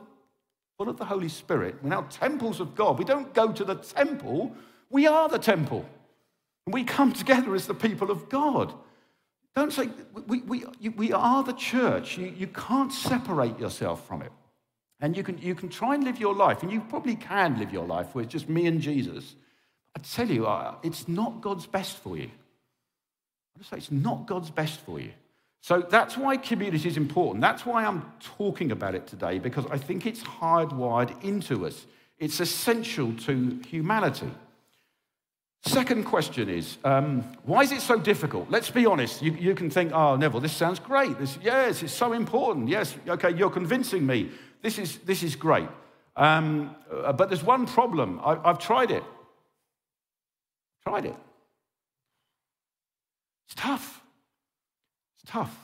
full 0.77 0.87
of 0.87 0.95
the 0.95 1.03
Holy 1.03 1.27
Spirit. 1.27 1.75
We're 1.83 1.89
now 1.89 2.03
temples 2.03 2.61
of 2.61 2.75
God. 2.75 2.97
We 2.97 3.03
don't 3.03 3.33
go 3.33 3.51
to 3.51 3.65
the 3.65 3.75
temple, 3.75 4.55
we 4.89 5.05
are 5.05 5.27
the 5.27 5.37
temple. 5.37 5.85
And 6.65 6.73
we 6.73 6.85
come 6.85 7.11
together 7.11 7.55
as 7.55 7.67
the 7.67 7.73
people 7.73 8.09
of 8.09 8.29
God. 8.29 8.73
Don't 9.57 9.73
say, 9.73 9.89
we, 10.27 10.39
we, 10.43 10.63
we 10.95 11.11
are 11.11 11.43
the 11.43 11.51
church. 11.51 12.17
You, 12.17 12.27
you 12.27 12.47
can't 12.47 12.93
separate 12.93 13.59
yourself 13.59 14.07
from 14.07 14.21
it. 14.21 14.31
And 15.01 15.17
you 15.17 15.23
can, 15.23 15.39
you 15.39 15.55
can 15.55 15.67
try 15.67 15.95
and 15.95 16.05
live 16.05 16.21
your 16.21 16.35
life, 16.35 16.63
and 16.63 16.71
you 16.71 16.79
probably 16.79 17.17
can 17.17 17.59
live 17.59 17.73
your 17.73 17.85
life 17.85 18.15
where 18.15 18.23
it's 18.23 18.31
just 18.31 18.47
me 18.47 18.65
and 18.65 18.79
Jesus. 18.79 19.35
I 19.95 19.99
tell 19.99 20.29
you, 20.29 20.47
it's 20.83 21.07
not 21.07 21.41
God's 21.41 21.65
best 21.65 21.97
for 21.97 22.17
you. 22.17 22.29
I 23.55 23.57
just 23.57 23.69
say 23.69 23.77
it's 23.77 23.91
not 23.91 24.27
God's 24.27 24.49
best 24.49 24.79
for 24.81 24.99
you. 24.99 25.11
So 25.61 25.81
that's 25.81 26.17
why 26.17 26.37
community 26.37 26.87
is 26.87 26.95
important. 26.95 27.41
That's 27.41 27.65
why 27.65 27.85
I'm 27.85 28.05
talking 28.19 28.71
about 28.71 28.95
it 28.95 29.07
today, 29.07 29.39
because 29.39 29.65
I 29.69 29.77
think 29.77 30.05
it's 30.05 30.21
hardwired 30.21 31.21
into 31.23 31.65
us. 31.65 31.85
It's 32.17 32.39
essential 32.39 33.13
to 33.25 33.59
humanity. 33.67 34.29
Second 35.63 36.05
question 36.05 36.47
is, 36.47 36.77
um, 36.85 37.21
why 37.43 37.63
is 37.63 37.73
it 37.73 37.81
so 37.81 37.99
difficult? 37.99 38.49
Let's 38.49 38.69
be 38.71 38.85
honest. 38.85 39.21
You, 39.21 39.33
you 39.33 39.53
can 39.55 39.69
think, 39.69 39.91
oh, 39.91 40.15
Neville, 40.15 40.39
this 40.39 40.53
sounds 40.53 40.79
great. 40.79 41.19
This, 41.19 41.37
yes, 41.43 41.83
it's 41.83 41.93
so 41.93 42.13
important. 42.13 42.69
Yes, 42.69 42.95
okay, 43.07 43.35
you're 43.35 43.49
convincing 43.49 44.05
me. 44.05 44.29
This 44.61 44.79
is, 44.79 44.99
this 44.99 45.21
is 45.21 45.35
great. 45.35 45.67
Um, 46.15 46.75
uh, 46.91 47.11
but 47.11 47.29
there's 47.29 47.43
one 47.43 47.65
problem. 47.65 48.21
I, 48.23 48.37
I've 48.49 48.59
tried 48.59 48.91
it. 48.91 49.03
Tried 50.85 51.05
it. 51.05 51.15
It's 53.47 53.55
tough. 53.55 54.01
It's 55.15 55.31
tough. 55.31 55.55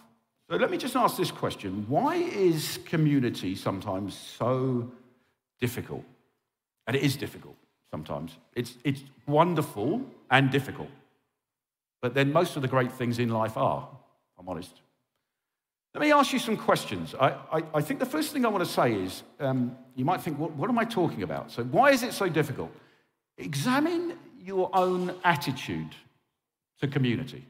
So 0.50 0.58
let 0.58 0.70
me 0.70 0.78
just 0.78 0.96
ask 0.96 1.18
this 1.18 1.32
question 1.32 1.86
Why 1.88 2.16
is 2.16 2.80
community 2.86 3.56
sometimes 3.56 4.16
so 4.16 4.92
difficult? 5.60 6.04
And 6.88 6.96
it 6.96 7.04
is 7.04 7.16
difficult 7.16 7.56
sometimes. 7.92 8.38
It's, 8.56 8.78
it's 8.84 9.02
wonderful 9.26 10.02
and 10.30 10.52
difficult. 10.52 10.90
But 12.02 12.14
then 12.14 12.32
most 12.32 12.56
of 12.56 12.62
the 12.62 12.68
great 12.68 12.92
things 12.92 13.20
in 13.20 13.30
life 13.30 13.58
are, 13.58 13.88
I'm 14.38 14.48
honest. 14.48 14.82
Let 15.94 16.02
me 16.02 16.12
ask 16.12 16.34
you 16.34 16.40
some 16.40 16.58
questions. 16.58 17.16
I, 17.16 17.30
I, 17.30 17.64
I 17.76 17.82
think 17.82 18.00
the 18.02 18.06
first 18.06 18.34
thing 18.34 18.46
I 18.46 18.50
want 18.50 18.66
to 18.66 18.70
say 18.70 18.94
is 18.94 19.24
um, 19.40 19.78
you 19.96 20.04
might 20.04 20.22
think, 20.22 20.38
what, 20.38 20.52
what 20.52 20.70
am 20.70 20.78
I 20.78 20.84
talking 20.84 21.24
about? 21.24 21.52
So, 21.52 21.64
why 21.64 21.92
is 21.92 22.04
it 22.04 22.14
so 22.14 22.28
difficult? 22.28 22.70
Examine 23.38 24.14
your 24.46 24.70
own 24.74 25.12
attitude 25.24 25.96
to 26.80 26.88
community. 26.88 27.44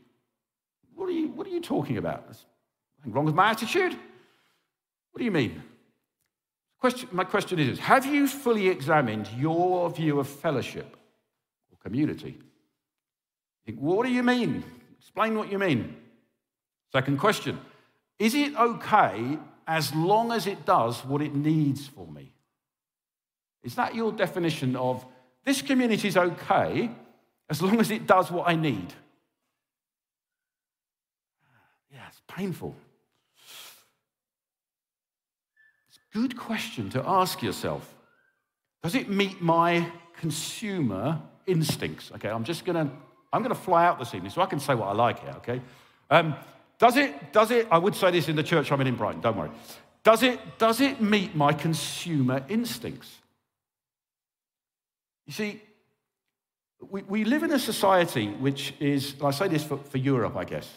What 0.96 1.10
are 1.10 1.12
you, 1.12 1.28
what 1.28 1.46
are 1.46 1.50
you 1.50 1.60
talking 1.60 1.98
about? 1.98 2.26
There's 2.26 2.46
nothing 3.00 3.12
wrong 3.12 3.26
with 3.26 3.36
my 3.36 3.50
attitude? 3.50 3.92
What 3.92 5.20
do 5.20 5.26
you 5.26 5.32
mean? 5.32 5.62
Question, 6.80 7.10
my 7.12 7.26
question 7.26 7.60
is 7.60 7.80
Have 7.80 8.06
you 8.06 8.28
fully 8.28 8.70
examined 8.70 9.30
your 9.38 9.90
view 9.90 10.20
of 10.20 10.28
fellowship 10.28 10.96
or 11.70 11.78
community? 11.84 12.38
Think, 13.66 13.80
what 13.80 14.06
do 14.06 14.12
you 14.12 14.24
mean? 14.24 14.64
Explain 14.98 15.38
what 15.38 15.52
you 15.52 15.60
mean. 15.60 15.98
Second 16.94 17.20
question 17.20 17.60
Is 18.20 18.36
it 18.36 18.56
okay 18.56 19.38
as 19.68 19.94
long 19.94 20.32
as 20.32 20.48
it 20.48 20.66
does 20.66 21.04
what 21.04 21.22
it 21.22 21.36
needs 21.36 21.88
for 21.88 22.08
me? 22.08 22.32
Is 23.64 23.76
that 23.76 23.96
your 23.96 24.14
definition 24.14 24.78
of 24.78 25.06
this 25.46 25.62
community 25.62 26.08
is 26.08 26.18
okay 26.18 26.90
as 27.50 27.62
long 27.62 27.80
as 27.80 27.92
it 27.92 28.08
does 28.08 28.32
what 28.32 28.48
I 28.48 28.56
need. 28.56 28.94
Yeah, 31.94 32.08
it's 32.08 32.22
painful. 32.28 32.76
It's 35.90 35.98
a 35.98 36.18
good 36.18 36.38
question 36.38 36.90
to 36.90 37.04
ask 37.08 37.42
yourself. 37.42 37.94
Does 38.84 38.96
it 38.96 39.10
meet 39.10 39.42
my 39.42 39.92
consumer 40.20 41.22
instincts? 41.46 42.12
Okay, 42.16 42.30
I'm 42.30 42.44
just 42.44 42.66
gonna 42.66 42.92
I'm 43.32 43.42
gonna 43.42 43.56
fly 43.56 43.86
out 43.86 44.00
this 44.00 44.14
evening 44.16 44.32
so 44.32 44.42
I 44.42 44.46
can 44.46 44.60
say 44.60 44.76
what 44.76 44.88
I 44.88 44.94
like 44.94 45.20
here, 45.20 45.34
okay? 45.38 45.62
Um, 46.10 46.36
does 46.78 46.98
it, 46.98 47.32
does 47.32 47.52
it, 47.52 47.68
I 47.72 47.78
would 47.78 47.96
say 47.96 48.12
this 48.12 48.28
in 48.28 48.36
the 48.36 48.44
church 48.44 48.72
I'm 48.72 48.82
in 48.82 48.88
in 48.88 48.96
Brighton, 48.96 49.22
don't 49.22 49.38
worry. 49.38 49.52
Does 50.04 50.24
it, 50.24 50.40
does 50.58 50.82
it 50.82 51.02
meet 51.02 51.36
my 51.36 51.52
consumer 51.52 52.44
instincts? 52.48 53.10
You 55.26 55.34
see, 55.34 55.62
we, 56.90 57.02
we 57.04 57.24
live 57.24 57.44
in 57.44 57.52
a 57.52 57.60
society 57.60 58.28
which 58.28 58.74
is, 58.80 59.16
I 59.24 59.32
say 59.32 59.48
this 59.48 59.64
for, 59.64 59.78
for 59.78 59.98
Europe, 59.98 60.36
I 60.36 60.44
guess, 60.44 60.70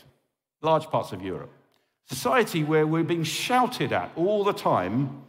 large 0.62 0.86
parts 0.86 1.12
of 1.12 1.22
Europe, 1.22 1.50
society 2.06 2.64
where 2.64 2.86
we're 2.86 3.04
being 3.04 3.24
shouted 3.24 3.92
at 3.92 4.10
all 4.16 4.44
the 4.44 4.52
time 4.52 5.22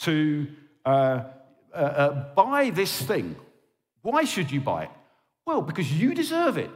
to 0.00 0.46
uh, 0.84 1.24
uh, 1.72 1.76
uh, 1.76 2.34
buy 2.34 2.70
this 2.70 3.02
thing. 3.02 3.36
Why 4.02 4.24
should 4.24 4.50
you 4.50 4.60
buy 4.60 4.84
it? 4.84 4.90
Well, 5.46 5.62
because 5.62 5.92
you 5.92 6.14
deserve 6.14 6.58
it. 6.58 6.70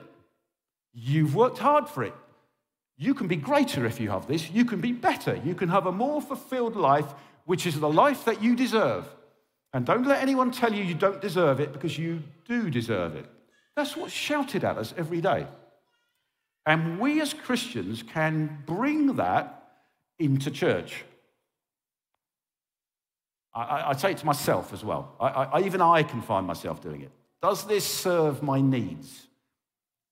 You've 0.92 1.34
worked 1.34 1.58
hard 1.58 1.88
for 1.88 2.04
it. 2.04 2.14
You 2.96 3.14
can 3.14 3.28
be 3.28 3.36
greater 3.36 3.86
if 3.86 4.00
you 4.00 4.10
have 4.10 4.26
this. 4.26 4.50
You 4.50 4.64
can 4.64 4.80
be 4.80 4.92
better. 4.92 5.36
You 5.44 5.54
can 5.54 5.68
have 5.68 5.86
a 5.86 5.92
more 5.92 6.20
fulfilled 6.20 6.76
life, 6.76 7.06
which 7.44 7.66
is 7.66 7.78
the 7.78 7.88
life 7.88 8.24
that 8.24 8.42
you 8.42 8.56
deserve. 8.56 9.06
And 9.72 9.84
don't 9.84 10.06
let 10.06 10.22
anyone 10.22 10.50
tell 10.50 10.72
you 10.72 10.82
you 10.82 10.94
don't 10.94 11.20
deserve 11.20 11.60
it 11.60 11.72
because 11.72 11.98
you 11.98 12.22
do 12.46 12.70
deserve 12.70 13.14
it. 13.16 13.26
That's 13.76 13.96
what's 13.96 14.12
shouted 14.12 14.64
at 14.64 14.78
us 14.78 14.94
every 14.96 15.20
day. 15.20 15.46
And 16.66 16.98
we 16.98 17.20
as 17.20 17.32
Christians 17.32 18.02
can 18.02 18.62
bring 18.66 19.16
that 19.16 19.70
into 20.18 20.50
church. 20.50 21.04
I, 23.54 23.90
I, 23.90 23.96
say 23.96 24.12
it 24.12 24.18
to 24.18 24.26
myself 24.26 24.72
as 24.72 24.84
well. 24.84 25.14
I, 25.20 25.28
I, 25.28 25.60
even 25.62 25.80
I 25.80 26.02
can 26.02 26.22
find 26.22 26.46
myself 26.46 26.80
doing 26.80 27.02
it. 27.02 27.10
Does 27.40 27.66
this 27.66 27.84
serve 27.84 28.42
my 28.42 28.60
needs? 28.60 29.26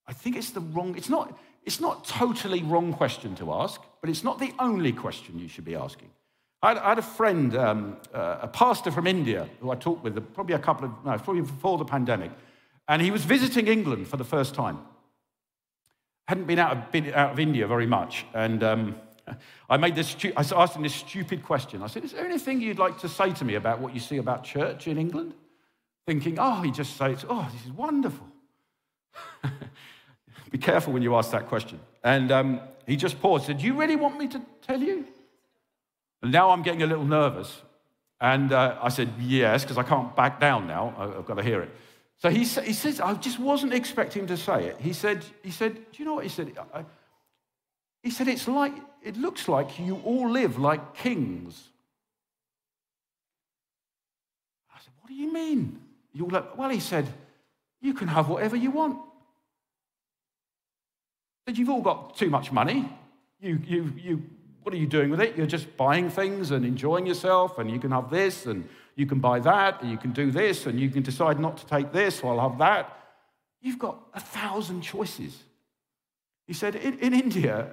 I 0.07 0.13
think 0.13 0.37
it's 0.37 0.51
the 0.51 0.61
wrong, 0.61 0.97
it's 0.97 1.09
not, 1.09 1.39
it's 1.65 1.81
not 1.81 2.05
totally 2.05 2.63
wrong 2.63 2.93
question 2.93 3.35
to 3.37 3.53
ask, 3.53 3.81
but 4.01 4.09
it's 4.09 4.25
not 4.25 4.39
the 4.39 4.53
only 4.59 4.93
question 4.93 5.39
you 5.39 5.49
should 5.49 5.65
be 5.65 5.75
asking. 5.75 6.11
I 6.63 6.89
had, 6.89 6.99
a 6.99 7.03
friend, 7.03 7.55
um, 7.57 7.97
uh, 8.15 8.39
a 8.43 8.49
pastor 8.49 8.91
from 8.91 9.07
India, 9.07 9.49
who 9.61 9.71
I 9.71 9.77
talked 9.77 10.03
with 10.03 10.35
probably 10.35 10.55
a 10.55 10.59
couple 10.59 10.87
of, 10.87 10.93
no, 11.05 11.19
probably 11.19 11.43
before 11.43 11.79
the 11.79 11.85
pandemic, 11.85 12.31
and 12.89 13.03
he 13.03 13.11
was 13.11 13.25
visiting 13.25 13.67
England 13.67 14.09
for 14.09 14.17
the 14.17 14.25
first 14.25 14.55
time. 14.55 14.79
Hadn't 16.27 16.47
been 16.47 16.59
out 16.59 16.77
of, 16.77 16.91
been 16.91 17.13
out 17.13 17.33
of 17.33 17.39
India 17.39 17.67
very 17.67 17.87
much, 17.87 18.25
and 18.35 18.65
um, 18.65 18.97
I 19.71 19.77
made 19.77 19.95
this. 19.95 20.17
I 20.37 20.41
asked 20.41 20.75
him 20.75 20.83
this 20.83 20.95
stupid 20.95 21.45
question. 21.45 21.83
I 21.83 21.89
said, 21.89 22.05
"Is 22.05 22.13
there 22.13 22.25
anything 22.25 22.61
you'd 22.61 22.79
like 22.79 22.99
to 23.01 23.09
say 23.09 23.33
to 23.33 23.45
me 23.45 23.55
about 23.55 23.81
what 23.81 23.95
you 23.95 24.01
see 24.01 24.17
about 24.17 24.43
church 24.43 24.89
in 24.89 24.99
England?" 24.99 25.35
Thinking, 26.07 26.39
"Oh, 26.39 26.63
he 26.63 26.71
just 26.71 26.97
says, 26.97 27.25
oh, 27.29 27.49
this 27.53 27.67
is 27.67 27.73
wonderful." 27.73 28.27
Be 30.51 30.59
careful 30.59 30.93
when 30.93 31.03
you 31.03 31.15
ask 31.17 31.31
that 31.33 31.49
question. 31.49 31.81
And 32.03 32.33
um, 32.33 32.61
he 32.87 32.97
just 32.97 33.21
paused. 33.21 33.47
Said, 33.47 33.59
"Do 33.59 33.67
you 33.67 33.75
really 33.75 33.97
want 33.97 34.19
me 34.19 34.27
to 34.29 34.41
tell 34.63 34.81
you?" 34.81 35.05
And 36.23 36.33
now 36.33 36.51
I'm 36.51 36.63
getting 36.63 36.83
a 36.83 36.87
little 36.87 37.05
nervous. 37.05 37.63
And 38.21 38.53
uh, 38.53 38.79
I 38.81 38.89
said, 38.89 39.13
"Yes," 39.19 39.63
because 39.63 39.77
I 39.77 39.83
can't 39.83 40.17
back 40.17 40.41
down 40.41 40.67
now. 40.67 40.95
I've 40.99 41.27
got 41.27 41.35
to 41.35 41.43
hear 41.43 41.61
it. 41.61 41.71
So 42.19 42.31
he, 42.31 42.45
he 42.45 42.73
says, 42.73 43.01
I 43.01 43.13
just 43.15 43.39
wasn't 43.39 43.75
expecting 43.75 44.23
him 44.23 44.29
to 44.29 44.37
say 44.37 44.69
it. 44.69 44.77
He 44.81 44.93
said, 44.95 45.25
he 45.43 45.51
said, 45.51 45.75
do 45.75 45.99
you 45.99 46.05
know 46.07 46.15
what 46.15 46.25
he 46.25 46.31
said? 46.31 46.57
I, 46.73 46.85
he 48.03 48.11
said, 48.11 48.29
it's 48.29 48.49
like, 48.49 48.73
it 49.03 49.17
looks 49.17 49.49
like 49.49 49.79
you 49.79 50.01
all 50.05 50.31
live 50.31 50.59
like 50.59 50.95
kings. 50.95 51.69
I 54.75 54.79
said, 54.79 54.93
what 55.01 55.09
do 55.09 55.15
you 55.15 55.31
mean? 55.31 55.79
You 56.15 56.25
all 56.25 56.31
like, 56.31 56.57
well, 56.57 56.71
he 56.71 56.81
said, 56.81 57.07
you 57.83 57.93
can 57.93 58.09
have 58.09 58.29
whatever 58.29 58.57
you 58.57 58.71
want. 58.71 58.99
But 61.45 61.59
you've 61.59 61.69
all 61.69 61.83
got 61.83 62.17
too 62.17 62.31
much 62.31 62.51
money. 62.51 62.89
You, 63.41 63.61
you, 63.67 63.93
you, 63.99 64.23
what 64.67 64.75
are 64.75 64.79
you 64.79 64.87
doing 64.89 65.11
with 65.11 65.21
it? 65.21 65.37
You're 65.37 65.47
just 65.47 65.77
buying 65.77 66.11
things 66.11 66.51
and 66.51 66.65
enjoying 66.65 67.07
yourself, 67.07 67.61
and 67.61 67.71
you 67.71 67.79
can 67.79 67.93
have 67.93 68.11
this, 68.11 68.47
and 68.47 68.69
you 68.97 69.07
can 69.07 69.21
buy 69.21 69.39
that, 69.39 69.81
and 69.81 69.93
you 69.93 69.97
can 69.97 70.11
do 70.11 70.33
this, 70.33 70.67
and 70.67 70.81
you 70.81 70.91
can 70.91 71.05
decide 71.05 71.39
not 71.39 71.57
to 71.59 71.67
take 71.67 71.93
this, 71.93 72.21
or 72.21 72.33
I'll 72.33 72.51
have 72.51 72.59
that. 72.59 72.99
You've 73.63 73.79
got 73.79 74.03
a 74.13 74.19
thousand 74.19 74.81
choices. 74.81 75.41
He 76.49 76.53
said, 76.53 76.75
in, 76.75 76.99
in 76.99 77.15
India, 77.15 77.69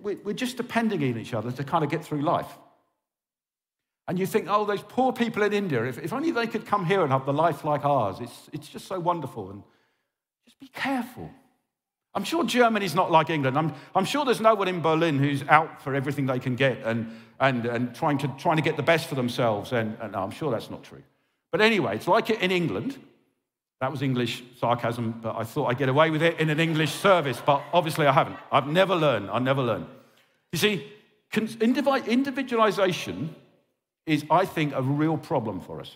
we're 0.00 0.32
just 0.32 0.56
depending 0.56 1.02
on 1.02 1.18
each 1.18 1.34
other 1.34 1.50
to 1.50 1.64
kind 1.64 1.82
of 1.82 1.90
get 1.90 2.04
through 2.04 2.22
life. 2.22 2.56
And 4.06 4.16
you 4.16 4.24
think, 4.24 4.46
oh, 4.48 4.64
those 4.64 4.82
poor 4.82 5.12
people 5.12 5.42
in 5.42 5.52
India, 5.52 5.82
if, 5.86 5.98
if 5.98 6.12
only 6.12 6.30
they 6.30 6.46
could 6.46 6.66
come 6.66 6.86
here 6.86 7.02
and 7.02 7.10
have 7.10 7.26
the 7.26 7.32
life 7.32 7.64
like 7.64 7.84
ours, 7.84 8.18
it's, 8.20 8.48
it's 8.52 8.68
just 8.68 8.86
so 8.86 9.00
wonderful. 9.00 9.50
And 9.50 9.64
just 10.44 10.60
be 10.60 10.68
careful. 10.68 11.32
I'm 12.18 12.24
sure 12.24 12.42
Germany's 12.42 12.96
not 12.96 13.12
like 13.12 13.30
England. 13.30 13.56
I'm, 13.56 13.72
I'm 13.94 14.04
sure 14.04 14.24
there's 14.24 14.40
no 14.40 14.56
one 14.56 14.66
in 14.66 14.80
Berlin 14.80 15.20
who's 15.20 15.44
out 15.44 15.80
for 15.80 15.94
everything 15.94 16.26
they 16.26 16.40
can 16.40 16.56
get 16.56 16.82
and, 16.84 17.16
and, 17.38 17.64
and 17.64 17.94
trying, 17.94 18.18
to, 18.18 18.34
trying 18.36 18.56
to 18.56 18.62
get 18.62 18.76
the 18.76 18.82
best 18.82 19.06
for 19.06 19.14
themselves. 19.14 19.70
And, 19.70 19.96
and 20.00 20.10
no, 20.10 20.24
I'm 20.24 20.32
sure 20.32 20.50
that's 20.50 20.68
not 20.68 20.82
true. 20.82 21.04
But 21.52 21.60
anyway, 21.60 21.94
it's 21.94 22.08
like 22.08 22.28
it 22.28 22.42
in 22.42 22.50
England. 22.50 22.98
That 23.80 23.92
was 23.92 24.02
English 24.02 24.42
sarcasm, 24.58 25.20
but 25.22 25.36
I 25.36 25.44
thought 25.44 25.66
I'd 25.66 25.78
get 25.78 25.88
away 25.88 26.10
with 26.10 26.20
it 26.20 26.40
in 26.40 26.50
an 26.50 26.58
English 26.58 26.90
service, 26.90 27.40
but 27.46 27.62
obviously 27.72 28.08
I 28.08 28.12
haven't. 28.12 28.36
I've 28.50 28.66
never 28.66 28.96
learned. 28.96 29.30
I 29.30 29.38
never 29.38 29.62
learned. 29.62 29.86
You 30.50 30.58
see, 30.58 30.92
individualization 31.36 33.32
is, 34.06 34.24
I 34.28 34.44
think, 34.44 34.74
a 34.74 34.82
real 34.82 35.16
problem 35.16 35.60
for 35.60 35.80
us. 35.80 35.94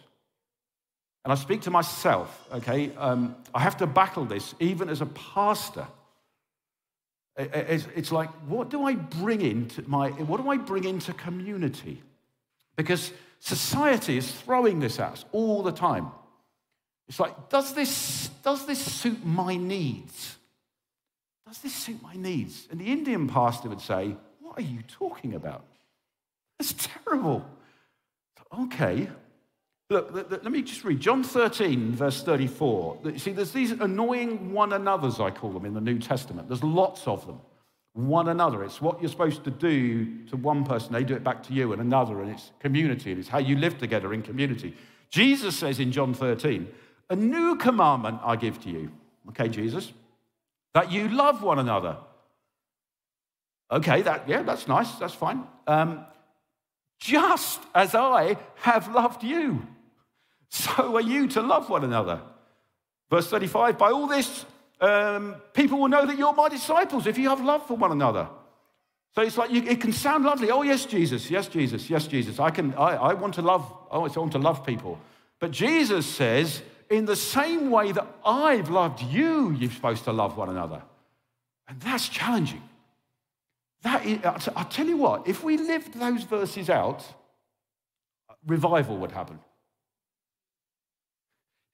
And 1.24 1.32
I 1.32 1.34
speak 1.34 1.62
to 1.62 1.72
myself, 1.72 2.46
okay? 2.52 2.94
Um, 2.94 3.34
I 3.52 3.58
have 3.58 3.76
to 3.78 3.88
battle 3.88 4.24
this 4.24 4.54
even 4.60 4.88
as 4.88 5.00
a 5.00 5.06
pastor. 5.06 5.88
It's 7.36 8.12
like, 8.12 8.30
what 8.46 8.68
do 8.68 8.84
I 8.84 8.94
bring 8.94 9.40
into 9.40 9.88
my, 9.88 10.10
what 10.10 10.42
do 10.42 10.50
I 10.50 10.58
bring 10.58 10.84
into 10.84 11.12
community? 11.14 12.02
Because 12.76 13.12
society 13.40 14.16
is 14.16 14.30
throwing 14.30 14.80
this 14.80 14.98
at 14.98 15.12
us 15.12 15.24
all 15.32 15.62
the 15.62 15.72
time. 15.72 16.10
It's 17.08 17.18
like, 17.18 17.48
does 17.48 17.74
this, 17.74 18.28
does 18.42 18.66
this 18.66 18.78
suit 18.78 19.24
my 19.24 19.56
needs? 19.56 20.36
Does 21.46 21.58
this 21.58 21.74
suit 21.74 22.02
my 22.02 22.16
needs? 22.16 22.66
And 22.70 22.80
the 22.80 22.86
Indian 22.86 23.28
pastor 23.28 23.68
would 23.68 23.80
say, 23.80 24.16
What 24.40 24.58
are 24.58 24.62
you 24.62 24.80
talking 24.88 25.34
about? 25.34 25.64
That's 26.58 26.74
terrible. 27.04 27.44
Okay. 28.60 29.08
Look, 29.90 30.14
let 30.30 30.50
me 30.50 30.62
just 30.62 30.84
read 30.84 31.00
John 31.00 31.22
13, 31.22 31.92
verse 31.92 32.22
34. 32.22 33.00
You 33.04 33.18
see, 33.18 33.32
there's 33.32 33.52
these 33.52 33.72
annoying 33.72 34.52
one 34.52 34.72
another's, 34.72 35.20
I 35.20 35.30
call 35.30 35.50
them, 35.50 35.66
in 35.66 35.74
the 35.74 35.80
New 35.80 35.98
Testament. 35.98 36.48
There's 36.48 36.64
lots 36.64 37.06
of 37.06 37.26
them. 37.26 37.40
One 37.92 38.28
another. 38.28 38.64
It's 38.64 38.80
what 38.80 39.02
you're 39.02 39.10
supposed 39.10 39.44
to 39.44 39.50
do 39.50 40.24
to 40.28 40.36
one 40.36 40.64
person, 40.64 40.94
they 40.94 41.04
do 41.04 41.14
it 41.14 41.22
back 41.22 41.42
to 41.44 41.52
you, 41.52 41.72
and 41.72 41.82
another, 41.82 42.22
and 42.22 42.30
it's 42.30 42.52
community, 42.58 43.10
and 43.10 43.20
it's 43.20 43.28
how 43.28 43.38
you 43.38 43.56
live 43.56 43.78
together 43.78 44.14
in 44.14 44.22
community. 44.22 44.74
Jesus 45.10 45.56
says 45.56 45.78
in 45.78 45.92
John 45.92 46.14
13, 46.14 46.66
A 47.10 47.16
new 47.16 47.56
commandment 47.56 48.20
I 48.24 48.36
give 48.36 48.62
to 48.62 48.70
you. 48.70 48.90
Okay, 49.28 49.48
Jesus, 49.48 49.92
that 50.72 50.90
you 50.90 51.08
love 51.08 51.42
one 51.42 51.58
another. 51.58 51.98
Okay, 53.70 54.02
that, 54.02 54.28
yeah, 54.28 54.42
that's 54.42 54.66
nice, 54.68 54.90
that's 54.92 55.14
fine. 55.14 55.44
Um, 55.66 56.04
just 57.02 57.60
as 57.74 57.94
I 57.94 58.36
have 58.56 58.94
loved 58.94 59.24
you 59.24 59.66
so 60.52 60.96
are 60.96 61.00
you 61.00 61.28
to 61.28 61.40
love 61.40 61.70
one 61.70 61.82
another. 61.82 62.20
Verse 63.08 63.26
35 63.28 63.78
By 63.78 63.90
all 63.90 64.06
this, 64.06 64.44
um, 64.82 65.36
people 65.54 65.78
will 65.78 65.88
know 65.88 66.04
that 66.04 66.18
you're 66.18 66.34
my 66.34 66.50
disciples 66.50 67.06
if 67.06 67.16
you 67.16 67.30
have 67.30 67.40
love 67.40 67.66
for 67.66 67.74
one 67.74 67.90
another. 67.90 68.28
So 69.14 69.22
it's 69.22 69.38
like 69.38 69.50
you, 69.50 69.62
it 69.62 69.80
can 69.80 69.94
sound 69.94 70.24
lovely. 70.24 70.50
Oh, 70.50 70.60
yes, 70.60 70.84
Jesus. 70.84 71.30
Yes, 71.30 71.48
Jesus. 71.48 71.88
Yes, 71.88 72.06
Jesus. 72.06 72.38
I, 72.38 72.50
can, 72.50 72.74
I, 72.74 72.96
I 72.96 73.14
want 73.14 73.34
to 73.34 73.42
love, 73.42 73.62
Oh, 73.90 74.04
I 74.04 74.18
want 74.18 74.32
to 74.32 74.38
love 74.38 74.64
people. 74.66 74.98
But 75.38 75.52
Jesus 75.52 76.04
says, 76.04 76.62
in 76.90 77.06
the 77.06 77.16
same 77.16 77.70
way 77.70 77.92
that 77.92 78.06
I've 78.24 78.68
loved 78.68 79.00
you, 79.02 79.52
you're 79.52 79.70
supposed 79.70 80.04
to 80.04 80.12
love 80.12 80.36
one 80.36 80.50
another. 80.50 80.82
And 81.66 81.80
that's 81.80 82.10
challenging. 82.10 82.62
That 83.82 84.06
is, 84.06 84.20
I'll 84.54 84.64
tell 84.64 84.86
you 84.86 84.96
what, 84.96 85.26
if 85.26 85.42
we 85.42 85.56
lived 85.56 85.94
those 85.94 86.22
verses 86.22 86.70
out, 86.70 87.04
revival 88.46 88.96
would 88.98 89.12
happen. 89.12 89.38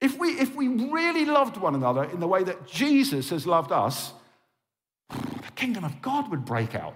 If 0.01 0.19
we, 0.19 0.29
if 0.31 0.55
we 0.55 0.69
really 0.69 1.25
loved 1.25 1.57
one 1.57 1.75
another 1.75 2.05
in 2.05 2.21
the 2.21 2.29
way 2.29 2.45
that 2.45 2.67
Jesus 2.67 3.31
has 3.31 3.47
loved 3.47 3.73
us, 3.73 4.13
the 5.11 5.53
kingdom 5.55 5.85
of 5.85 6.01
God 6.01 6.31
would 6.31 6.45
break 6.45 6.75
out. 6.75 6.95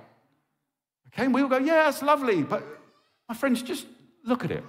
Okay, 1.08 1.24
and 1.24 1.34
we 1.34 1.42
will 1.42 1.48
go, 1.48 1.58
yeah, 1.58 1.88
it's 1.88 2.00
lovely. 2.00 2.42
But 2.42 2.62
my 3.28 3.34
friends, 3.34 3.62
just 3.62 3.86
look 4.24 4.44
at 4.44 4.50
it. 4.50 4.64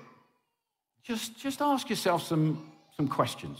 Just, 1.03 1.37
just 1.37 1.61
ask 1.61 1.89
yourself 1.89 2.23
some, 2.23 2.71
some 2.97 3.07
questions. 3.07 3.59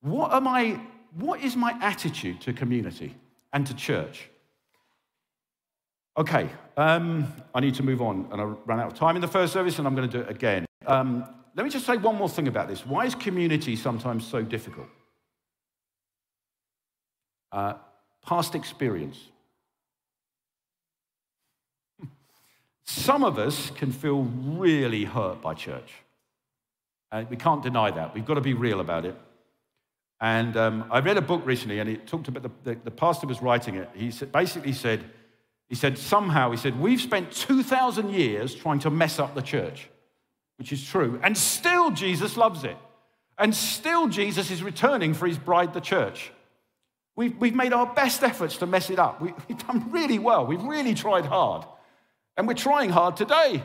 What 0.00 0.32
am 0.32 0.46
I, 0.46 0.80
what 1.14 1.40
is 1.42 1.56
my 1.56 1.76
attitude 1.80 2.40
to 2.42 2.52
community 2.52 3.14
and 3.52 3.66
to 3.66 3.74
church? 3.74 4.30
Okay, 6.16 6.50
um, 6.76 7.32
I 7.54 7.60
need 7.60 7.74
to 7.76 7.82
move 7.82 8.02
on, 8.02 8.28
and 8.32 8.40
I 8.40 8.44
ran 8.44 8.80
out 8.80 8.92
of 8.92 8.98
time 8.98 9.14
in 9.14 9.22
the 9.22 9.28
first 9.28 9.52
service, 9.52 9.78
and 9.78 9.86
I'm 9.86 9.94
going 9.94 10.10
to 10.10 10.18
do 10.18 10.24
it 10.24 10.30
again. 10.30 10.66
Um, 10.86 11.24
let 11.54 11.64
me 11.64 11.70
just 11.70 11.86
say 11.86 11.96
one 11.96 12.16
more 12.16 12.28
thing 12.28 12.48
about 12.48 12.68
this. 12.68 12.84
Why 12.84 13.06
is 13.06 13.14
community 13.14 13.76
sometimes 13.76 14.26
so 14.26 14.42
difficult? 14.42 14.88
Uh, 17.52 17.74
past 18.24 18.54
experience. 18.54 19.18
Some 22.84 23.22
of 23.24 23.38
us 23.38 23.70
can 23.70 23.92
feel 23.92 24.22
really 24.22 25.04
hurt 25.04 25.40
by 25.40 25.54
church. 25.54 25.92
And 27.12 27.28
we 27.30 27.36
can't 27.36 27.62
deny 27.62 27.90
that. 27.90 28.14
We've 28.14 28.24
got 28.24 28.34
to 28.34 28.40
be 28.40 28.54
real 28.54 28.80
about 28.80 29.04
it. 29.04 29.16
And 30.20 30.56
um, 30.56 30.84
I 30.90 31.00
read 31.00 31.16
a 31.16 31.22
book 31.22 31.42
recently, 31.44 31.78
and 31.78 31.88
it 31.88 32.06
talked 32.06 32.28
about 32.28 32.42
the, 32.42 32.50
the, 32.64 32.80
the 32.84 32.90
pastor 32.90 33.26
was 33.26 33.40
writing 33.40 33.76
it. 33.76 33.88
He 33.94 34.12
basically 34.26 34.72
said, 34.72 35.04
he 35.70 35.74
said, 35.74 35.96
somehow, 35.96 36.50
he 36.50 36.58
said, 36.58 36.78
we've 36.78 37.00
spent 37.00 37.32
2,000 37.32 38.10
years 38.10 38.54
trying 38.54 38.80
to 38.80 38.90
mess 38.90 39.18
up 39.18 39.34
the 39.34 39.40
church 39.40 39.88
which 40.60 40.74
is 40.74 40.84
true. 40.86 41.18
And 41.22 41.38
still, 41.38 41.90
Jesus 41.90 42.36
loves 42.36 42.64
it. 42.64 42.76
And 43.38 43.56
still, 43.56 44.08
Jesus 44.08 44.50
is 44.50 44.62
returning 44.62 45.14
for 45.14 45.26
his 45.26 45.38
bride, 45.38 45.72
the 45.72 45.80
church. 45.80 46.30
We've, 47.16 47.34
we've 47.38 47.54
made 47.54 47.72
our 47.72 47.86
best 47.86 48.22
efforts 48.22 48.58
to 48.58 48.66
mess 48.66 48.90
it 48.90 48.98
up. 48.98 49.22
We, 49.22 49.32
we've 49.48 49.66
done 49.66 49.90
really 49.90 50.18
well. 50.18 50.44
We've 50.44 50.62
really 50.62 50.92
tried 50.92 51.24
hard. 51.24 51.64
And 52.36 52.46
we're 52.46 52.52
trying 52.52 52.90
hard 52.90 53.16
today. 53.16 53.62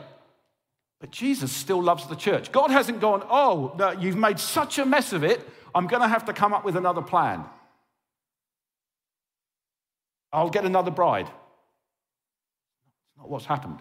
But 1.02 1.12
Jesus 1.12 1.52
still 1.52 1.84
loves 1.84 2.08
the 2.08 2.16
church. 2.16 2.54
God 2.54 2.72
hasn't 2.72 3.02
gone, 3.02 3.26
oh, 3.30 3.76
no, 3.78 3.92
you've 3.92 4.16
made 4.16 4.40
such 4.40 4.80
a 4.80 4.86
mess 4.86 5.12
of 5.12 5.26
it, 5.26 5.46
I'm 5.76 5.88
going 5.88 6.02
to 6.02 6.08
have 6.08 6.24
to 6.28 6.34
come 6.34 6.54
up 6.54 6.64
with 6.64 6.78
another 6.78 7.02
plan. 7.02 7.44
I'll 10.32 10.50
get 10.50 10.64
another 10.64 10.92
bride. 10.92 11.30
Not 13.18 13.30
what's 13.30 13.46
happened. 13.46 13.80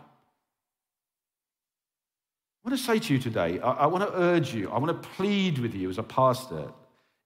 I 2.65 2.69
want 2.69 2.79
to 2.79 2.85
say 2.85 2.99
to 2.99 3.13
you 3.13 3.19
today, 3.19 3.61
I, 3.61 3.71
I 3.71 3.87
want 3.87 4.09
to 4.09 4.19
urge 4.19 4.55
you, 4.55 4.71
I 4.71 4.79
want 4.79 5.03
to 5.03 5.09
plead 5.11 5.59
with 5.59 5.75
you 5.75 5.91
as 5.91 5.99
a 5.99 6.03
pastor. 6.03 6.73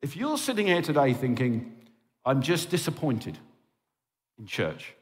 If 0.02 0.16
you're 0.16 0.38
sitting 0.38 0.66
here 0.66 0.82
today 0.82 1.14
thinking, 1.14 1.76
I'm 2.24 2.42
just 2.42 2.70
disappointed 2.70 3.38
in 4.38 4.46
church, 4.46 4.94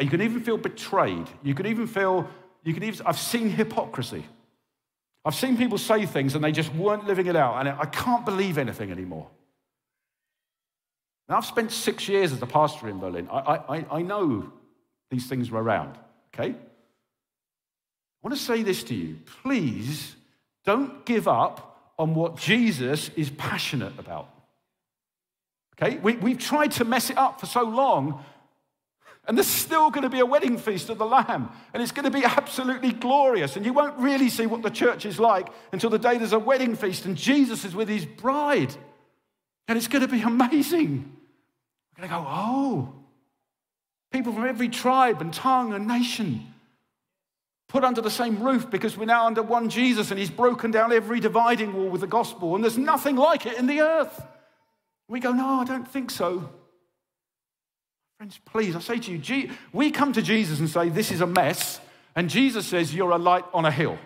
you 0.00 0.08
can 0.08 0.22
even 0.22 0.40
feel 0.40 0.56
betrayed. 0.56 1.28
You 1.42 1.54
can 1.54 1.66
even 1.66 1.86
feel, 1.86 2.26
you 2.64 2.72
can 2.72 2.82
even, 2.84 3.06
I've 3.06 3.18
seen 3.18 3.50
hypocrisy. 3.50 4.24
I've 5.24 5.34
seen 5.34 5.58
people 5.58 5.76
say 5.76 6.06
things 6.06 6.34
and 6.34 6.42
they 6.42 6.52
just 6.52 6.74
weren't 6.74 7.06
living 7.06 7.26
it 7.26 7.36
out, 7.36 7.58
and 7.60 7.68
I 7.68 7.84
can't 7.84 8.24
believe 8.24 8.56
anything 8.56 8.90
anymore. 8.90 9.28
Now, 11.28 11.36
I've 11.36 11.44
spent 11.44 11.70
six 11.70 12.08
years 12.08 12.32
as 12.32 12.40
a 12.40 12.46
pastor 12.46 12.88
in 12.88 12.98
Berlin. 12.98 13.28
I, 13.30 13.38
I, 13.68 13.86
I 13.90 14.02
know 14.02 14.50
these 15.10 15.26
things 15.26 15.50
were 15.50 15.62
around, 15.62 15.98
okay? 16.34 16.50
I 16.50 18.26
want 18.26 18.36
to 18.36 18.42
say 18.42 18.62
this 18.62 18.82
to 18.84 18.94
you. 18.94 19.18
Please 19.42 20.16
don't 20.64 21.04
give 21.06 21.28
up 21.28 21.92
on 21.98 22.14
what 22.14 22.36
Jesus 22.36 23.10
is 23.16 23.30
passionate 23.30 23.98
about. 23.98 24.28
Okay? 25.80 25.98
We, 25.98 26.16
we've 26.16 26.38
tried 26.38 26.72
to 26.72 26.84
mess 26.84 27.10
it 27.10 27.18
up 27.18 27.40
for 27.40 27.46
so 27.46 27.62
long, 27.62 28.24
and 29.26 29.36
there's 29.36 29.46
still 29.46 29.90
going 29.90 30.02
to 30.02 30.10
be 30.10 30.20
a 30.20 30.26
wedding 30.26 30.58
feast 30.58 30.88
of 30.88 30.98
the 30.98 31.06
Lamb, 31.06 31.50
and 31.72 31.82
it's 31.82 31.92
going 31.92 32.04
to 32.04 32.10
be 32.10 32.24
absolutely 32.24 32.92
glorious. 32.92 33.56
And 33.56 33.64
you 33.64 33.72
won't 33.72 33.96
really 33.98 34.30
see 34.30 34.46
what 34.46 34.62
the 34.62 34.70
church 34.70 35.06
is 35.06 35.20
like 35.20 35.48
until 35.72 35.90
the 35.90 35.98
day 35.98 36.18
there's 36.18 36.32
a 36.32 36.38
wedding 36.38 36.74
feast 36.74 37.04
and 37.04 37.16
Jesus 37.16 37.64
is 37.64 37.74
with 37.74 37.88
his 37.88 38.06
bride. 38.06 38.74
And 39.68 39.76
it's 39.76 39.88
going 39.88 40.02
to 40.02 40.08
be 40.08 40.22
amazing. 40.22 41.14
We're 41.96 42.06
going 42.06 42.08
to 42.08 42.14
go, 42.14 42.26
oh, 42.26 42.94
people 44.10 44.32
from 44.32 44.46
every 44.46 44.68
tribe 44.68 45.20
and 45.20 45.32
tongue 45.32 45.72
and 45.72 45.86
nation 45.86 46.46
put 47.68 47.84
under 47.84 48.00
the 48.00 48.10
same 48.10 48.42
roof 48.42 48.70
because 48.70 48.96
we're 48.96 49.04
now 49.04 49.26
under 49.26 49.42
one 49.42 49.68
Jesus 49.68 50.10
and 50.10 50.18
he's 50.18 50.30
broken 50.30 50.70
down 50.70 50.92
every 50.92 51.20
dividing 51.20 51.74
wall 51.74 51.88
with 51.88 52.00
the 52.00 52.06
gospel, 52.06 52.54
and 52.54 52.64
there's 52.64 52.78
nothing 52.78 53.16
like 53.16 53.46
it 53.46 53.58
in 53.58 53.66
the 53.66 53.80
earth. 53.80 54.26
We 55.08 55.20
go, 55.20 55.32
no, 55.32 55.60
I 55.60 55.64
don't 55.64 55.86
think 55.86 56.10
so. 56.10 56.48
Friends, 58.18 58.40
please, 58.46 58.74
I 58.74 58.80
say 58.80 58.98
to 58.98 59.12
you, 59.12 59.50
we 59.72 59.92
come 59.92 60.12
to 60.12 60.22
Jesus 60.22 60.58
and 60.58 60.68
say, 60.68 60.88
This 60.88 61.12
is 61.12 61.20
a 61.20 61.26
mess. 61.26 61.80
And 62.16 62.28
Jesus 62.28 62.66
says, 62.66 62.92
You're 62.92 63.12
a 63.12 63.18
light 63.18 63.44
on 63.54 63.64
a 63.64 63.70
hill. 63.70 63.96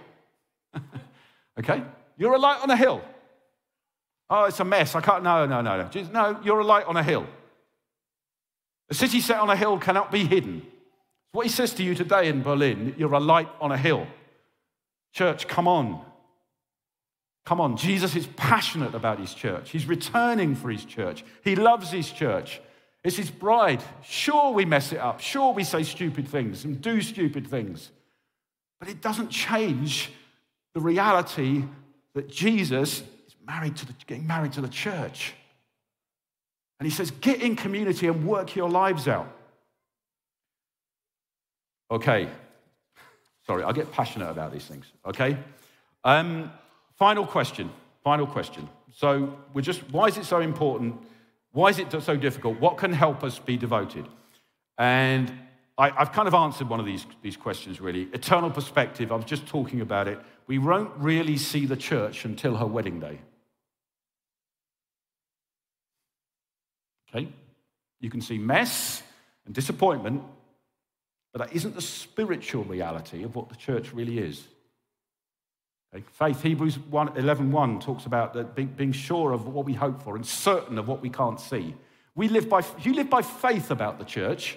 okay? 1.59 1.83
You're 2.19 2.35
a 2.35 2.39
light 2.39 2.61
on 2.63 2.69
a 2.69 2.77
hill. 2.77 3.01
Oh, 4.29 4.45
it's 4.45 4.61
a 4.61 4.65
mess. 4.65 4.95
I 4.95 5.01
can't. 5.01 5.25
No, 5.25 5.47
no, 5.47 5.63
no, 5.63 5.83
no. 5.83 5.89
Jesus, 5.89 6.13
no, 6.13 6.39
you're 6.45 6.61
a 6.61 6.65
light 6.65 6.85
on 6.85 6.99
a 6.99 7.03
hill. 7.03 7.27
A 8.93 8.95
city 8.95 9.23
set 9.23 9.41
on 9.41 9.49
a 9.49 9.57
hill 9.57 9.79
cannot 9.79 10.13
be 10.13 10.27
hidden. 10.27 10.61
What 11.33 11.47
he 11.47 11.51
says 11.51 11.73
to 11.75 11.83
you 11.83 11.95
today 11.95 12.29
in 12.29 12.43
Berlin, 12.43 12.95
you're 12.99 13.15
a 13.15 13.21
light 13.21 13.49
on 13.59 13.73
a 13.73 13.79
hill. 13.79 14.07
Church, 15.15 15.49
come 15.49 15.67
on. 15.67 16.05
Come 17.47 17.59
on. 17.59 17.79
Jesus 17.79 18.15
is 18.15 18.27
passionate 18.37 18.95
about 18.95 19.19
his 19.19 19.33
church. 19.33 19.71
He's 19.71 19.87
returning 19.87 20.55
for 20.55 20.69
his 20.69 20.85
church. 20.85 21.25
He 21.43 21.57
loves 21.57 21.91
his 21.91 22.11
church. 22.11 22.61
It's 23.03 23.17
his 23.17 23.31
bride. 23.31 23.83
Sure, 24.05 24.53
we 24.53 24.67
mess 24.67 24.93
it 24.93 24.99
up. 24.99 25.21
Sure, 25.21 25.55
we 25.55 25.65
say 25.65 25.85
stupid 25.85 26.29
things 26.29 26.67
and 26.67 26.79
do 26.83 27.01
stupid 27.01 27.47
things. 27.47 27.91
But 28.79 28.91
it 28.91 29.01
doesn't 29.01 29.31
change 29.31 30.13
the 30.75 30.83
reality 30.83 31.65
that 32.13 32.29
Jesus 32.29 33.01
is 33.27 33.37
married 33.47 33.75
to 33.77 33.87
the, 33.87 33.95
getting 34.07 34.27
married 34.27 34.53
to 34.53 34.61
the 34.61 34.69
church. 34.69 35.33
And 36.83 36.91
he 36.91 36.97
says, 36.97 37.13
get 37.13 37.41
in 37.41 37.55
community 37.55 38.09
and 38.09 38.27
work 38.27 38.57
your 38.57 38.69
lives 38.69 39.07
out. 39.07 39.31
Okay. 41.93 42.29
Sorry, 43.47 43.63
I 43.63 43.71
get 43.71 43.93
passionate 43.93 44.29
about 44.29 44.53
these 44.53 44.65
things. 44.65 44.87
Okay. 45.07 45.39
Um, 46.03 46.51
final 46.99 47.25
question. 47.25 47.71
Final 48.03 48.27
question. 48.27 48.69
So 48.93 49.39
we're 49.55 49.63
just, 49.63 49.89
why 49.93 50.07
is 50.07 50.17
it 50.19 50.25
so 50.25 50.41
important 50.41 51.01
why 51.53 51.69
is 51.69 51.79
it 51.79 51.93
so 52.03 52.17
difficult? 52.17 52.59
What 52.61 52.79
can 52.79 52.93
help 52.93 53.23
us 53.23 53.39
be 53.39 53.57
devoted? 53.57 54.07
And 54.79 55.31
I, 55.77 55.91
have 55.91 56.13
kind 56.13 56.27
of 56.27 56.35
answered 56.35 56.69
one 56.69 56.81
of 56.81 56.87
these, 56.87 57.07
these 57.21 57.37
questions, 57.37 57.81
really. 57.81 58.05
Eternal 58.15 58.51
perspective, 58.51 59.13
I 59.13 59.17
was 59.17 59.27
just 59.27 59.47
talking 59.47 59.83
about 59.83 60.09
it. 60.09 60.19
We 60.47 60.59
won't 60.59 60.91
really 60.97 61.37
see 61.37 61.67
the 61.67 61.77
church 61.77 62.25
until 62.25 62.57
her 62.57 62.67
wedding 62.67 63.01
day. 63.01 63.19
Okay? 67.15 67.29
You 68.01 68.11
can 68.11 68.21
see 68.21 68.39
mess 68.39 69.03
and 69.47 69.55
disappointment, 69.55 70.23
but 71.33 71.47
that 71.47 71.57
isn't 71.57 71.75
the 71.75 71.83
spiritual 71.83 72.65
reality 72.65 73.23
of 73.23 73.35
what 73.35 73.49
the 73.49 73.57
church 73.57 73.93
really 73.93 74.19
is. 74.19 74.47
Faith, 76.13 76.43
Hebrews 76.43 76.79
1, 76.79 77.19
11 77.19 77.53
1 77.53 77.81
talks 77.81 78.07
about 78.07 78.57
being, 78.57 78.69
being 78.69 78.93
sure 78.93 79.33
of 79.33 79.47
what 79.47 79.67
we 79.67 79.75
hope 79.75 80.03
for 80.03 80.17
and 80.17 80.25
certain 80.25 80.79
of 80.79 80.89
what 80.89 81.03
we 81.03 81.11
can't 81.11 81.39
see. 81.39 81.75
We 82.15 82.29
live 82.29 82.49
by, 82.49 82.63
you 82.81 82.95
live 82.95 83.11
by 83.11 83.21
faith 83.21 83.71
about 83.71 83.99
the 83.99 84.05
church, 84.05 84.57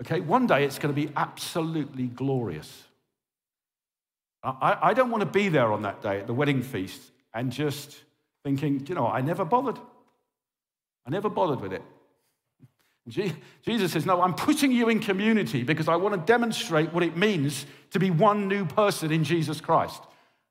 okay, 0.00 0.20
one 0.20 0.48
day 0.48 0.64
it's 0.64 0.80
going 0.80 0.92
to 0.92 1.00
be 1.00 1.12
absolutely 1.16 2.06
glorious. 2.06 2.84
I, 4.42 4.78
I 4.82 4.94
don't 4.94 5.10
want 5.10 5.20
to 5.20 5.30
be 5.30 5.48
there 5.48 5.72
on 5.72 5.82
that 5.82 6.02
day 6.02 6.18
at 6.18 6.26
the 6.26 6.34
wedding 6.34 6.62
feast 6.62 7.02
and 7.32 7.52
just 7.52 7.96
thinking, 8.42 8.84
you 8.86 8.94
know, 8.94 9.06
I 9.06 9.20
never 9.20 9.44
bothered. 9.44 9.78
I 11.06 11.10
never 11.10 11.28
bothered 11.28 11.60
with 11.60 11.72
it. 11.72 11.82
Jesus 13.08 13.92
says, 13.92 14.06
No, 14.06 14.22
I'm 14.22 14.34
putting 14.34 14.72
you 14.72 14.88
in 14.88 15.00
community 15.00 15.62
because 15.62 15.88
I 15.88 15.96
want 15.96 16.14
to 16.14 16.20
demonstrate 16.20 16.92
what 16.92 17.02
it 17.02 17.16
means 17.16 17.66
to 17.90 17.98
be 17.98 18.10
one 18.10 18.48
new 18.48 18.64
person 18.64 19.10
in 19.10 19.24
Jesus 19.24 19.60
Christ. 19.60 20.02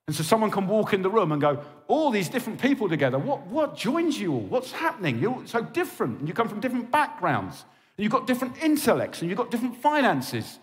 And 0.08 0.16
so 0.16 0.24
someone 0.24 0.50
can 0.50 0.68
walk 0.68 0.94
in 0.94 1.04
the 1.04 1.10
room 1.10 1.32
and 1.32 1.40
go, 1.40 1.64
All 1.88 2.12
these 2.12 2.30
different 2.30 2.60
people 2.62 2.90
together, 2.90 3.20
what, 3.20 3.46
what 3.48 3.78
joins 3.78 4.20
you 4.20 4.34
all? 4.34 4.42
What's 4.42 4.72
happening? 4.72 5.20
You're 5.20 5.46
so 5.46 5.62
different. 5.62 6.20
And 6.20 6.28
you 6.28 6.34
come 6.34 6.50
from 6.50 6.60
different 6.60 6.92
backgrounds. 6.92 7.64
And 7.98 8.04
you've 8.04 8.14
got 8.14 8.28
different 8.28 8.62
intellects 8.64 9.22
and 9.22 9.30
you've 9.30 9.38
got 9.38 9.52
different 9.52 9.78
finances. 9.78 10.60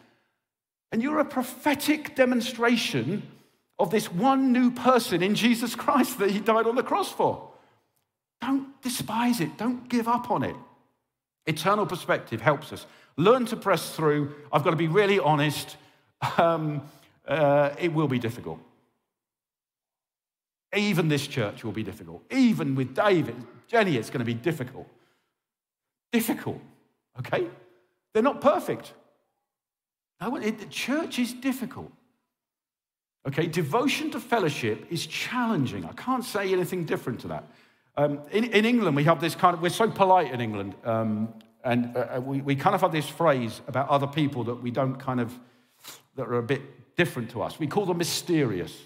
And 0.90 1.02
you're 1.02 1.18
a 1.18 1.24
prophetic 1.24 2.14
demonstration 2.14 3.22
of 3.78 3.90
this 3.90 4.10
one 4.10 4.52
new 4.52 4.70
person 4.70 5.22
in 5.22 5.34
Jesus 5.34 5.74
Christ 5.74 6.18
that 6.18 6.30
he 6.30 6.40
died 6.40 6.66
on 6.66 6.76
the 6.76 6.82
cross 6.82 7.12
for. 7.12 7.50
Don't 8.40 8.80
despise 8.82 9.40
it, 9.40 9.56
don't 9.56 9.88
give 9.88 10.08
up 10.08 10.30
on 10.30 10.42
it. 10.42 10.56
Eternal 11.46 11.86
perspective 11.86 12.40
helps 12.40 12.72
us. 12.72 12.86
Learn 13.16 13.46
to 13.46 13.56
press 13.56 13.94
through. 13.94 14.34
I've 14.52 14.64
got 14.64 14.70
to 14.70 14.76
be 14.76 14.88
really 14.88 15.18
honest. 15.18 15.76
Um, 16.38 16.82
uh, 17.26 17.70
it 17.78 17.92
will 17.92 18.08
be 18.08 18.18
difficult. 18.18 18.60
Even 20.74 21.08
this 21.08 21.26
church 21.26 21.64
will 21.64 21.72
be 21.72 21.82
difficult. 21.82 22.22
Even 22.32 22.74
with 22.74 22.94
David, 22.94 23.36
Jenny, 23.68 23.96
it's 23.96 24.10
going 24.10 24.20
to 24.20 24.24
be 24.24 24.34
difficult. 24.34 24.86
Difficult, 26.12 26.60
okay? 27.18 27.46
They're 28.12 28.22
not 28.22 28.40
perfect. 28.40 28.92
No, 30.20 30.36
it, 30.36 30.58
the 30.58 30.66
church 30.66 31.18
is 31.18 31.32
difficult. 31.32 31.92
Okay, 33.26 33.46
devotion 33.46 34.10
to 34.12 34.20
fellowship 34.20 34.86
is 34.90 35.06
challenging. 35.06 35.84
I 35.84 35.92
can't 35.92 36.24
say 36.24 36.52
anything 36.52 36.84
different 36.84 37.20
to 37.20 37.28
that. 37.28 37.44
Um, 37.98 38.20
in, 38.30 38.44
in, 38.44 38.64
England, 38.66 38.94
we 38.94 39.04
have 39.04 39.20
this 39.20 39.34
kind 39.34 39.54
of, 39.54 39.62
we're 39.62 39.70
so 39.70 39.90
polite 39.90 40.32
in 40.32 40.40
England, 40.40 40.74
um, 40.84 41.32
and 41.64 41.96
uh, 41.96 42.00
uh, 42.16 42.20
we, 42.20 42.42
we 42.42 42.54
kind 42.54 42.74
of 42.74 42.82
have 42.82 42.92
this 42.92 43.08
phrase 43.08 43.62
about 43.68 43.88
other 43.88 44.06
people 44.06 44.44
that 44.44 44.56
we 44.56 44.70
don't 44.70 44.96
kind 44.96 45.18
of, 45.18 45.32
that 46.16 46.28
are 46.28 46.36
a 46.38 46.42
bit 46.42 46.94
different 46.96 47.30
to 47.30 47.42
us. 47.42 47.58
We 47.58 47.66
call 47.66 47.86
them 47.86 47.98
mysterious. 47.98 48.76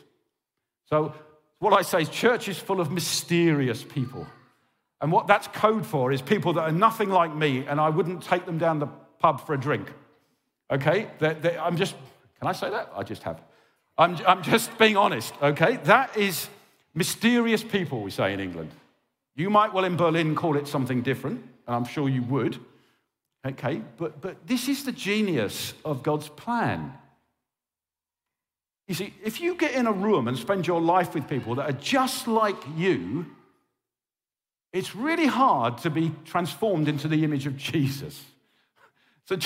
So, 0.88 1.12
what 1.58 1.72
I 1.72 1.82
say 1.82 2.02
is, 2.02 2.08
church 2.08 2.48
is 2.48 2.58
full 2.58 2.80
of 2.80 2.92
mysterious 2.92 3.82
people. 3.82 4.26
And 5.00 5.10
what 5.10 5.26
that's 5.26 5.48
code 5.48 5.84
for 5.84 6.12
is 6.12 6.22
people 6.22 6.52
that 6.54 6.62
are 6.62 6.72
nothing 6.72 7.10
like 7.10 7.34
me, 7.34 7.66
and 7.66 7.80
I 7.80 7.88
wouldn't 7.88 8.22
take 8.22 8.46
them 8.46 8.58
down 8.58 8.78
the 8.78 8.88
pub 9.18 9.44
for 9.44 9.54
a 9.54 9.58
drink. 9.58 9.92
Okay? 10.70 11.08
They're, 11.18 11.34
they're, 11.34 11.60
I'm 11.60 11.76
just, 11.76 11.96
can 12.38 12.48
I 12.48 12.52
say 12.52 12.70
that? 12.70 12.92
I 12.94 13.02
just 13.02 13.24
have. 13.24 13.42
I'm, 13.98 14.16
I'm 14.26 14.42
just 14.42 14.76
being 14.78 14.96
honest, 14.96 15.34
okay? 15.42 15.76
That 15.84 16.16
is 16.16 16.48
mysterious 16.94 17.62
people, 17.62 18.02
we 18.02 18.10
say 18.10 18.32
in 18.32 18.40
England. 18.40 18.70
You 19.36 19.50
might 19.50 19.72
well 19.72 19.84
in 19.84 19.96
Berlin 19.96 20.34
call 20.34 20.56
it 20.56 20.66
something 20.66 21.02
different, 21.02 21.42
and 21.66 21.76
I'm 21.76 21.84
sure 21.84 22.08
you 22.08 22.22
would. 22.24 22.58
Okay, 23.46 23.80
but, 23.96 24.20
but 24.20 24.46
this 24.46 24.68
is 24.68 24.84
the 24.84 24.92
genius 24.92 25.72
of 25.84 26.02
God's 26.02 26.28
plan. 26.28 26.92
You 28.86 28.94
see, 28.94 29.14
if 29.24 29.40
you 29.40 29.54
get 29.54 29.72
in 29.74 29.86
a 29.86 29.92
room 29.92 30.28
and 30.28 30.36
spend 30.36 30.66
your 30.66 30.80
life 30.80 31.14
with 31.14 31.28
people 31.28 31.54
that 31.54 31.70
are 31.70 31.78
just 31.78 32.26
like 32.26 32.56
you, 32.76 33.24
it's 34.72 34.94
really 34.94 35.26
hard 35.26 35.78
to 35.78 35.90
be 35.90 36.12
transformed 36.24 36.88
into 36.88 37.08
the 37.08 37.24
image 37.24 37.46
of 37.46 37.56
Jesus. 37.56 38.22
So 39.26 39.36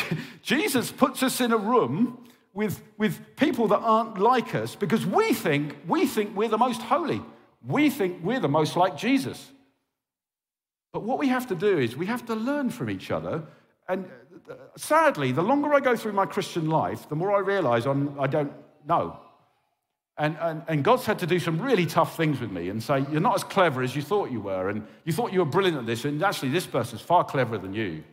Jesus 0.43 0.91
puts 0.91 1.23
us 1.23 1.41
in 1.41 1.53
a 1.53 1.59
room 1.59 2.27
with, 2.55 2.83
with 2.97 3.37
people 3.37 3.69
that 3.69 3.81
aren't 3.81 4.19
like 4.19 4.55
us 4.55 4.75
because 4.75 5.05
we 5.05 5.35
think, 5.35 5.77
we 5.87 6.07
think 6.07 6.35
we're 6.35 6.49
the 6.49 6.59
most 6.59 6.81
holy. 6.81 7.21
We 7.67 7.91
think 7.91 8.25
we're 8.25 8.41
the 8.41 8.49
most 8.49 8.77
like 8.77 8.97
Jesus. 8.97 9.51
But 10.95 11.03
what 11.03 11.19
we 11.19 11.27
have 11.27 11.49
to 11.49 11.57
do 11.57 11.77
is 11.77 11.97
we 11.97 12.07
have 12.07 12.25
to 12.27 12.37
learn 12.37 12.71
from 12.71 12.89
each 12.89 13.11
other. 13.11 13.43
And 13.89 14.09
uh, 14.49 14.55
sadly, 14.77 15.33
the 15.33 15.43
longer 15.43 15.75
I 15.75 15.81
go 15.81 15.97
through 15.97 16.13
my 16.13 16.25
Christian 16.25 16.71
life, 16.71 17.09
the 17.09 17.17
more 17.17 17.35
I 17.35 17.41
realize 17.41 17.85
I'm, 17.85 18.19
I 18.21 18.29
don't 18.29 18.53
know. 18.87 19.19
And, 20.17 20.37
and, 20.41 20.63
and 20.69 20.85
God's 20.85 21.05
had 21.05 21.19
to 21.19 21.27
do 21.27 21.41
some 21.41 21.61
really 21.61 21.85
tough 21.85 22.17
things 22.17 22.39
with 22.39 22.53
me 22.53 22.69
and 22.69 22.81
say, 22.81 23.05
You're 23.11 23.21
not 23.21 23.35
as 23.35 23.43
clever 23.43 23.83
as 23.83 23.97
you 23.97 24.03
thought 24.03 24.31
you 24.31 24.41
were. 24.41 24.69
And 24.69 24.87
you 25.05 25.13
thought 25.13 25.33
you 25.33 25.41
were 25.41 25.45
brilliant 25.45 25.79
at 25.79 25.87
this. 25.87 26.05
And 26.05 26.23
actually, 26.23 26.51
this 26.51 26.65
person's 26.65 27.01
far 27.01 27.25
cleverer 27.25 27.59
than 27.59 27.75
you. 27.75 28.05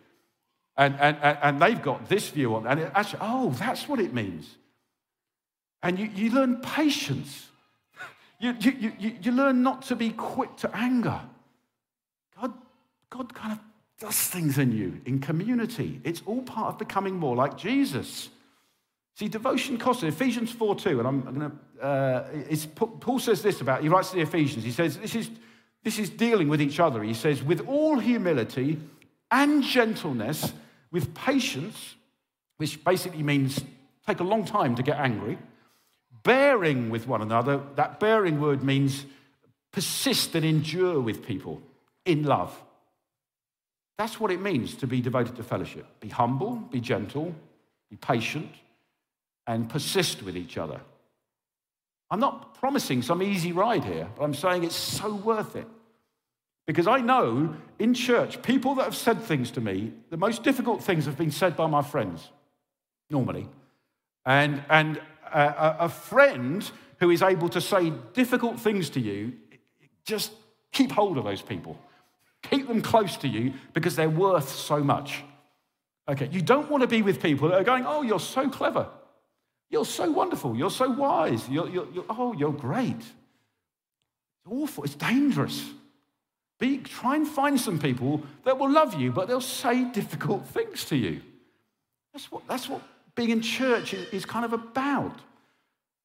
And, 0.76 0.96
and, 1.00 1.18
and 1.22 1.62
they've 1.62 1.82
got 1.82 2.10
this 2.10 2.30
view 2.30 2.56
on, 2.56 2.66
and 2.66 2.80
it 2.80 2.92
actually, 2.96 3.20
oh, 3.22 3.52
that's 3.52 3.88
what 3.88 4.00
it 4.00 4.12
means. 4.12 4.56
And 5.84 6.00
you, 6.00 6.10
you 6.16 6.32
learn 6.32 6.58
patience. 6.62 7.48
You, 8.40 8.56
you, 8.60 8.94
you, 8.98 9.18
you 9.22 9.32
learn 9.32 9.62
not 9.62 9.84
to 9.84 9.96
be 9.96 10.10
quick 10.10 10.56
to 10.58 10.76
anger. 10.76 11.22
God, 12.42 12.52
God 13.12 13.36
kind 13.36 13.52
of 13.52 13.60
does 14.00 14.18
things 14.18 14.58
in 14.58 14.72
you 14.72 15.00
in 15.06 15.20
community. 15.20 16.02
It's 16.04 16.24
all 16.26 16.42
part 16.42 16.70
of 16.74 16.80
becoming 16.80 17.16
more 17.16 17.36
like 17.36 17.56
Jesus. 17.56 18.30
See, 19.16 19.28
devotion 19.28 19.78
costs. 19.78 20.02
Ephesians 20.02 20.52
4 20.52 20.76
2, 20.76 21.00
and 21.00 21.08
I'm, 21.08 21.28
I'm 21.28 21.40
going 21.40 21.52
to, 21.52 21.86
uh, 21.86 22.86
Paul 23.00 23.20
says 23.20 23.44
this 23.44 23.62
about, 23.62 23.84
he 23.84 23.90
writes 23.90 24.10
to 24.10 24.16
the 24.16 24.24
Ephesians, 24.24 24.64
he 24.64 24.72
says, 24.72 24.98
this 24.98 25.14
is, 25.14 25.30
this 25.84 26.00
is 26.00 26.10
dealing 26.10 26.48
with 26.48 26.62
each 26.62 26.80
other. 26.80 27.04
He 27.04 27.14
says, 27.14 27.44
with 27.44 27.68
all 27.68 28.00
humility 28.00 28.80
and 29.30 29.64
gentleness, 29.64 30.54
with 30.92 31.14
patience, 31.14 31.96
which 32.58 32.84
basically 32.84 33.24
means 33.24 33.62
take 34.08 34.20
a 34.20 34.24
long 34.24 34.46
time 34.46 34.76
to 34.76 34.84
get 34.84 34.98
angry, 34.98 35.38
bearing 36.24 36.90
with 36.90 37.08
one 37.08 37.22
another. 37.22 37.62
That 37.76 38.00
bearing 38.00 38.40
word 38.40 38.64
means 38.64 39.06
persist 39.72 40.36
and 40.36 40.46
endure 40.46 41.00
with 41.00 41.26
people 41.26 41.62
in 42.06 42.24
love. 42.24 42.60
That's 43.98 44.20
what 44.20 44.32
it 44.32 44.42
means 44.42 44.76
to 44.76 44.88
be 44.88 45.02
devoted 45.02 45.36
to 45.36 45.44
fellowship. 45.44 45.86
Be 46.00 46.10
humble, 46.10 46.56
be 46.56 46.80
gentle, 46.80 47.36
be 47.90 47.98
patient, 47.98 48.52
and 49.48 49.70
persist 49.70 50.24
with 50.24 50.36
each 50.36 50.58
other. 50.58 50.82
I'm 52.10 52.20
not 52.20 52.56
promising 52.56 53.02
some 53.02 53.24
easy 53.24 53.52
ride 53.52 53.86
here, 53.86 54.08
but 54.18 54.24
I'm 54.24 54.34
saying 54.34 54.64
it's 54.64 54.76
so 54.76 55.14
worth 55.14 55.56
it. 55.56 55.68
Because 56.68 56.88
I 56.88 57.00
know 57.00 57.56
in 57.80 57.94
church, 57.94 58.42
people 58.42 58.76
that 58.76 58.84
have 58.84 58.96
said 58.96 59.22
things 59.22 59.52
to 59.52 59.62
me, 59.62 59.94
the 60.10 60.18
most 60.18 60.44
difficult 60.44 60.84
things 60.84 61.06
have 61.06 61.18
been 61.18 61.32
said 61.32 61.56
by 61.56 61.68
my 61.68 61.82
friends, 61.82 62.30
normally. 63.10 63.48
And, 64.26 64.64
and 64.70 65.02
a, 65.34 65.78
a 65.86 65.90
friend 65.90 66.70
who 67.00 67.10
is 67.10 67.22
able 67.22 67.50
to 67.50 67.62
say 67.62 67.92
difficult 68.14 68.60
things 68.60 68.90
to 68.92 69.00
you, 69.00 69.34
just 70.06 70.32
keep 70.72 70.92
hold 70.92 71.18
of 71.18 71.24
those 71.24 71.42
people. 71.42 71.80
Keep 72.44 72.68
them 72.68 72.82
close 72.82 73.18
to 73.18 73.28
you 73.28 73.54
because 73.74 73.96
they're 73.96 74.10
worth 74.10 74.50
so 74.50 74.84
much. 74.84 75.24
Okay, 76.08 76.28
you 76.32 76.42
don't 76.42 76.70
want 76.70 76.82
to 76.82 76.88
be 76.88 77.02
with 77.02 77.22
people 77.22 77.50
that 77.50 77.60
are 77.60 77.64
going, 77.64 77.86
oh, 77.86 78.02
you're 78.02 78.20
so 78.20 78.50
clever. 78.50 78.88
You're 79.70 79.86
so 79.86 80.12
wonderful. 80.12 80.56
You're 80.56 80.72
so 80.72 80.90
wise. 80.90 81.48
You're, 81.48 81.70
you're, 81.70 81.88
you're, 81.94 82.06
oh, 82.10 82.34
you're 82.34 82.52
great. 82.52 82.98
It's 82.98 84.48
awful. 84.50 84.84
It's 84.84 84.96
dangerous. 84.96 85.70
Be, 86.60 86.78
try 86.80 87.16
and 87.16 87.28
find 87.28 87.60
some 87.60 87.80
people 87.80 88.22
that 88.44 88.58
will 88.58 88.70
love 88.70 89.00
you, 89.00 89.12
but 89.12 89.28
they'll 89.28 89.42
say 89.42 89.86
difficult 89.86 90.46
things 90.48 90.86
to 90.86 90.96
you. 90.96 91.22
That's 92.14 92.32
what, 92.32 92.48
that's 92.48 92.68
what 92.68 92.82
being 93.16 93.30
in 93.30 93.42
church 93.42 93.94
is, 93.94 94.26
kind 94.26 94.46
of 94.46 94.54
about. 94.54 95.18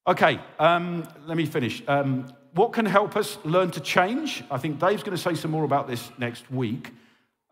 Okay, 0.07 0.41
um, 0.59 1.07
let 1.27 1.37
me 1.37 1.47
finish. 1.47 1.83
Um, 1.89 2.33
what 2.57 2.73
can 2.73 2.87
help 2.87 3.17
us 3.17 3.39
learn 3.45 3.71
to 3.73 3.81
change? 3.81 4.43
I 4.51 4.57
think 4.57 4.81
Dave's 4.81 5.03
going 5.03 5.17
to 5.17 5.23
say 5.23 5.35
some 5.35 5.51
more 5.51 5.65
about 5.65 5.87
this 5.87 6.11
next 6.19 6.51
week. 6.51 6.91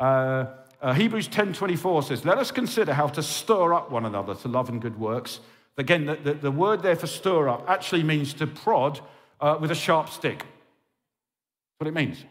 Uh, 0.00 0.46
uh, 0.80 0.92
Hebrews 0.92 1.28
10:24 1.28 2.02
says, 2.04 2.24
"Let 2.24 2.38
us 2.38 2.50
consider 2.50 2.94
how 2.94 3.08
to 3.08 3.22
stir 3.22 3.74
up 3.74 3.90
one 3.90 4.06
another 4.06 4.34
to 4.34 4.48
love 4.48 4.68
and 4.68 4.80
good 4.80 4.98
works." 4.98 5.40
Again, 5.76 6.06
the, 6.06 6.16
the, 6.16 6.34
the 6.34 6.50
word 6.50 6.82
there 6.82 6.96
for 6.96 7.06
stir 7.06 7.48
up 7.48 7.68
actually 7.68 8.02
means 8.02 8.32
to 8.34 8.46
prod 8.46 9.00
uh, 9.40 9.58
with 9.60 9.70
a 9.70 9.74
sharp 9.74 10.08
stick. 10.08 10.38
That's 10.38 11.78
what 11.78 11.88
it 11.88 11.94
means. 11.94 12.24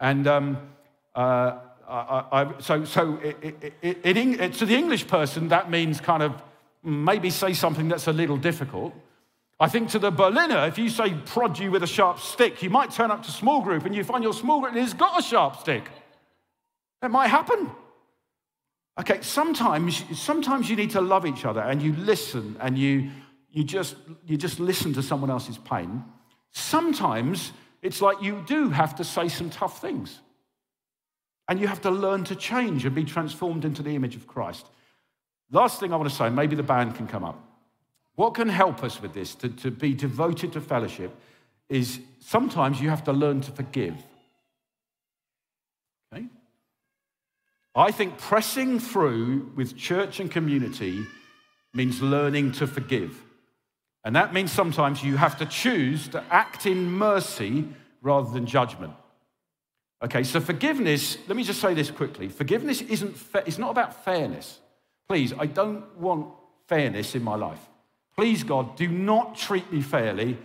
And 0.00 0.26
um, 0.26 0.58
uh, 1.14 1.58
I, 1.88 2.24
I, 2.32 2.60
so, 2.60 2.84
so 2.84 3.16
it, 3.22 3.74
it, 3.82 3.98
it, 4.04 4.52
to 4.54 4.66
the 4.66 4.76
English 4.76 5.06
person, 5.06 5.48
that 5.48 5.70
means 5.70 6.00
kind 6.00 6.22
of 6.22 6.42
maybe 6.82 7.30
say 7.30 7.54
something 7.54 7.88
that's 7.88 8.06
a 8.06 8.12
little 8.12 8.36
difficult. 8.36 8.94
I 9.60 9.68
think 9.68 9.90
to 9.90 9.98
the 9.98 10.10
Berliner, 10.10 10.66
if 10.66 10.78
you 10.78 10.88
say 10.88 11.14
prod 11.14 11.58
you 11.58 11.70
with 11.70 11.82
a 11.82 11.86
sharp 11.86 12.20
stick, 12.20 12.62
you 12.62 12.70
might 12.70 12.92
turn 12.92 13.10
up 13.10 13.24
to 13.24 13.30
small 13.30 13.60
group 13.60 13.84
and 13.84 13.94
you 13.94 14.04
find 14.04 14.22
your 14.22 14.32
small 14.32 14.60
group 14.60 14.74
has 14.74 14.94
got 14.94 15.18
a 15.18 15.22
sharp 15.22 15.56
stick. 15.56 15.88
That 17.02 17.10
might 17.10 17.28
happen. 17.28 17.70
Okay, 19.00 19.20
sometimes, 19.20 20.04
sometimes 20.18 20.70
you 20.70 20.76
need 20.76 20.90
to 20.90 21.00
love 21.00 21.26
each 21.26 21.44
other 21.44 21.60
and 21.60 21.82
you 21.82 21.92
listen 21.94 22.56
and 22.60 22.78
you, 22.78 23.10
you, 23.50 23.64
just, 23.64 23.96
you 24.26 24.36
just 24.36 24.60
listen 24.60 24.92
to 24.94 25.02
someone 25.02 25.30
else's 25.30 25.58
pain. 25.58 26.04
Sometimes 26.52 27.52
it's 27.82 28.00
like 28.00 28.22
you 28.22 28.44
do 28.46 28.70
have 28.70 28.94
to 28.96 29.04
say 29.04 29.28
some 29.28 29.50
tough 29.50 29.80
things. 29.80 30.20
And 31.48 31.58
you 31.58 31.66
have 31.66 31.80
to 31.82 31.90
learn 31.90 32.24
to 32.24 32.36
change 32.36 32.84
and 32.84 32.94
be 32.94 33.04
transformed 33.04 33.64
into 33.64 33.82
the 33.82 33.94
image 33.94 34.14
of 34.14 34.26
Christ. 34.26 34.66
Last 35.50 35.80
thing 35.80 35.92
I 35.92 35.96
want 35.96 36.10
to 36.10 36.14
say, 36.14 36.28
maybe 36.28 36.54
the 36.54 36.62
band 36.62 36.94
can 36.94 37.06
come 37.06 37.24
up. 37.24 37.47
What 38.18 38.34
can 38.34 38.48
help 38.48 38.82
us 38.82 39.00
with 39.00 39.14
this, 39.14 39.36
to, 39.36 39.48
to 39.48 39.70
be 39.70 39.94
devoted 39.94 40.52
to 40.54 40.60
fellowship, 40.60 41.14
is 41.68 42.00
sometimes 42.18 42.80
you 42.80 42.90
have 42.90 43.04
to 43.04 43.12
learn 43.12 43.40
to 43.42 43.52
forgive. 43.52 43.94
Okay? 46.12 46.26
I 47.76 47.92
think 47.92 48.18
pressing 48.18 48.80
through 48.80 49.52
with 49.54 49.76
church 49.76 50.18
and 50.18 50.28
community 50.28 51.06
means 51.72 52.02
learning 52.02 52.50
to 52.54 52.66
forgive. 52.66 53.22
And 54.02 54.16
that 54.16 54.34
means 54.34 54.50
sometimes 54.50 55.00
you 55.00 55.16
have 55.16 55.38
to 55.38 55.46
choose 55.46 56.08
to 56.08 56.24
act 56.28 56.66
in 56.66 56.90
mercy 56.90 57.68
rather 58.02 58.32
than 58.32 58.46
judgment. 58.46 58.94
Okay, 60.02 60.24
so 60.24 60.40
forgiveness, 60.40 61.18
let 61.28 61.36
me 61.36 61.44
just 61.44 61.60
say 61.60 61.72
this 61.72 61.92
quickly. 61.92 62.28
Forgiveness 62.28 62.80
isn't 62.80 63.16
fa- 63.16 63.44
it's 63.46 63.58
not 63.58 63.70
about 63.70 64.04
fairness. 64.04 64.58
Please, 65.08 65.32
I 65.38 65.46
don't 65.46 65.96
want 65.96 66.34
fairness 66.66 67.14
in 67.14 67.22
my 67.22 67.36
life. 67.36 67.60
Please, 68.18 68.42
God, 68.42 68.74
do 68.74 68.88
not 68.88 69.36
treat 69.36 69.72
me 69.72 69.80
fairly. 69.80 70.36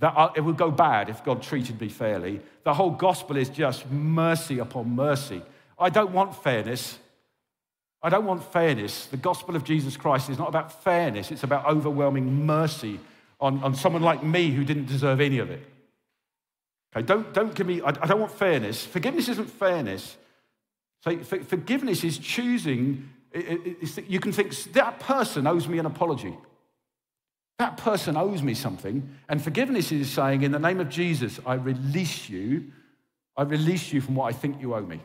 That 0.00 0.14
I, 0.16 0.24
uh, 0.24 0.32
it 0.34 0.40
would 0.40 0.56
go 0.56 0.72
bad 0.72 1.08
if 1.08 1.22
God 1.22 1.44
treated 1.44 1.80
me 1.80 1.88
fairly. 1.88 2.40
The 2.64 2.74
whole 2.74 2.90
gospel 2.90 3.36
is 3.36 3.48
just 3.48 3.88
mercy 3.88 4.58
upon 4.58 4.96
mercy. 4.96 5.40
I 5.78 5.90
don't 5.90 6.10
want 6.10 6.34
fairness. 6.42 6.98
I 8.02 8.08
don't 8.08 8.24
want 8.24 8.42
fairness. 8.52 9.06
The 9.06 9.16
gospel 9.16 9.54
of 9.54 9.62
Jesus 9.62 9.96
Christ 9.96 10.28
is 10.28 10.38
not 10.38 10.48
about 10.48 10.82
fairness, 10.82 11.30
it's 11.30 11.44
about 11.44 11.66
overwhelming 11.66 12.46
mercy 12.46 12.98
on, 13.40 13.62
on 13.62 13.76
someone 13.76 14.02
like 14.02 14.24
me 14.24 14.50
who 14.50 14.64
didn't 14.64 14.86
deserve 14.86 15.20
any 15.20 15.38
of 15.38 15.52
it. 15.52 15.64
Okay, 16.96 17.06
don't, 17.06 17.32
don't 17.32 17.54
give 17.54 17.68
me, 17.68 17.80
I, 17.80 17.90
I 17.90 18.06
don't 18.08 18.18
want 18.18 18.32
fairness. 18.32 18.84
Forgiveness 18.84 19.28
isn't 19.28 19.50
fairness. 19.50 20.16
So 21.04 21.16
for, 21.18 21.38
forgiveness 21.44 22.02
is 22.02 22.18
choosing, 22.18 23.08
it, 23.30 23.78
it, 23.80 24.08
you 24.08 24.18
can 24.18 24.32
think 24.32 24.52
that 24.72 24.98
person 24.98 25.46
owes 25.46 25.68
me 25.68 25.78
an 25.78 25.86
apology. 25.86 26.36
That 27.60 27.76
person 27.76 28.16
owes 28.16 28.42
me 28.42 28.54
something. 28.54 29.06
And 29.28 29.44
forgiveness 29.44 29.92
is 29.92 30.08
saying, 30.08 30.40
in 30.40 30.50
the 30.50 30.58
name 30.58 30.80
of 30.80 30.88
Jesus, 30.88 31.38
I 31.44 31.56
release 31.56 32.26
you. 32.26 32.72
I 33.36 33.42
release 33.42 33.92
you 33.92 34.00
from 34.00 34.14
what 34.14 34.34
I 34.34 34.38
think 34.38 34.62
you 34.62 34.74
owe 34.74 34.80
me. 34.80 34.98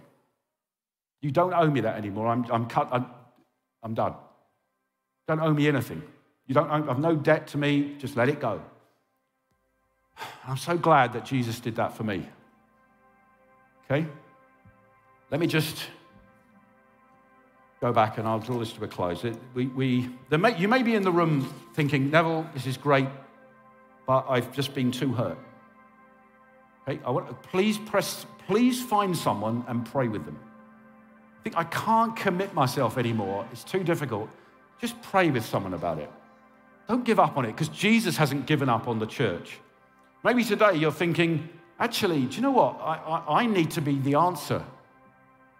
You 1.20 1.32
don't 1.32 1.54
owe 1.54 1.70
me 1.70 1.82
that 1.82 1.98
anymore. 1.98 2.28
I'm, 2.28 2.50
I'm 2.50 2.66
cut. 2.68 2.88
I'm, 2.94 3.08
I'm 3.84 3.94
done. 3.94 4.14
Don't 5.28 5.42
owe 5.42 5.54
me 5.54 5.68
anything. 5.68 6.02
You 6.48 6.56
don't 6.56 6.70
owe, 6.70 6.84
have 6.84 6.98
no 6.98 7.14
debt 7.14 7.48
to 7.48 7.58
me. 7.58 7.98
Just 7.98 8.16
let 8.16 8.30
it 8.30 8.40
go. 8.40 8.62
I'm 10.48 10.56
so 10.56 10.78
glad 10.78 11.12
that 11.12 11.26
Jesus 11.26 11.60
did 11.60 11.76
that 11.76 11.98
for 11.98 12.06
me. 12.06 12.26
Okay? 13.84 14.08
Let 15.30 15.42
me 15.42 15.48
just 15.48 15.88
go 17.82 17.92
back 17.92 18.18
and 18.18 18.28
I'll 18.28 18.40
draw 18.40 18.60
this 18.60 18.72
to 18.74 18.84
a 18.84 18.88
close. 18.88 19.24
It, 19.24 19.38
we, 19.54 19.68
we, 19.68 20.10
may, 20.32 20.58
you 20.58 20.68
may 20.68 20.84
be 20.84 20.96
in 20.96 21.04
the 21.04 21.12
room 21.12 21.54
thinking, 21.74 22.10
Neville, 22.10 22.48
this 22.54 22.66
is 22.66 22.78
great, 22.78 23.08
but 24.08 24.26
I've 24.30 24.52
just 24.54 24.74
been 24.74 24.92
too 24.92 25.14
hurt. 25.14 25.38
Okay, 26.88 27.00
I 27.06 27.12
want, 27.12 27.42
please 27.44 27.78
press, 27.78 28.26
please 28.48 28.82
find 28.82 29.16
someone 29.16 29.66
and 29.68 29.86
pray 29.86 30.08
with 30.08 30.26
them. 30.26 30.40
I 31.40 31.44
think 31.44 31.58
I 31.58 31.64
can't 31.66 32.16
commit 32.16 32.54
myself 32.54 32.98
anymore. 32.98 33.48
It's 33.52 33.64
too 33.64 33.84
difficult. 33.84 34.30
Just 34.80 35.00
pray 35.02 35.30
with 35.30 35.46
someone 35.46 35.74
about 35.74 36.00
it. 36.00 36.12
Don't 36.88 37.04
give 37.04 37.20
up 37.20 37.38
on 37.38 37.46
it 37.46 37.52
because 37.52 37.70
Jesus 37.70 38.18
hasn't 38.18 38.46
given 38.46 38.70
up 38.70 38.88
on 38.88 39.00
the 39.00 39.06
church. 39.06 39.60
Maybe 40.24 40.44
today 40.44 40.76
you're 40.76 40.92
thinking, 40.92 41.50
actually, 41.80 42.26
do 42.26 42.36
you 42.36 42.42
know 42.42 42.52
what? 42.52 42.80
I, 42.82 42.96
I, 42.96 43.42
I 43.42 43.46
need 43.46 43.72
to 43.72 43.82
be 43.82 44.00
the 44.00 44.16
answer 44.16 44.64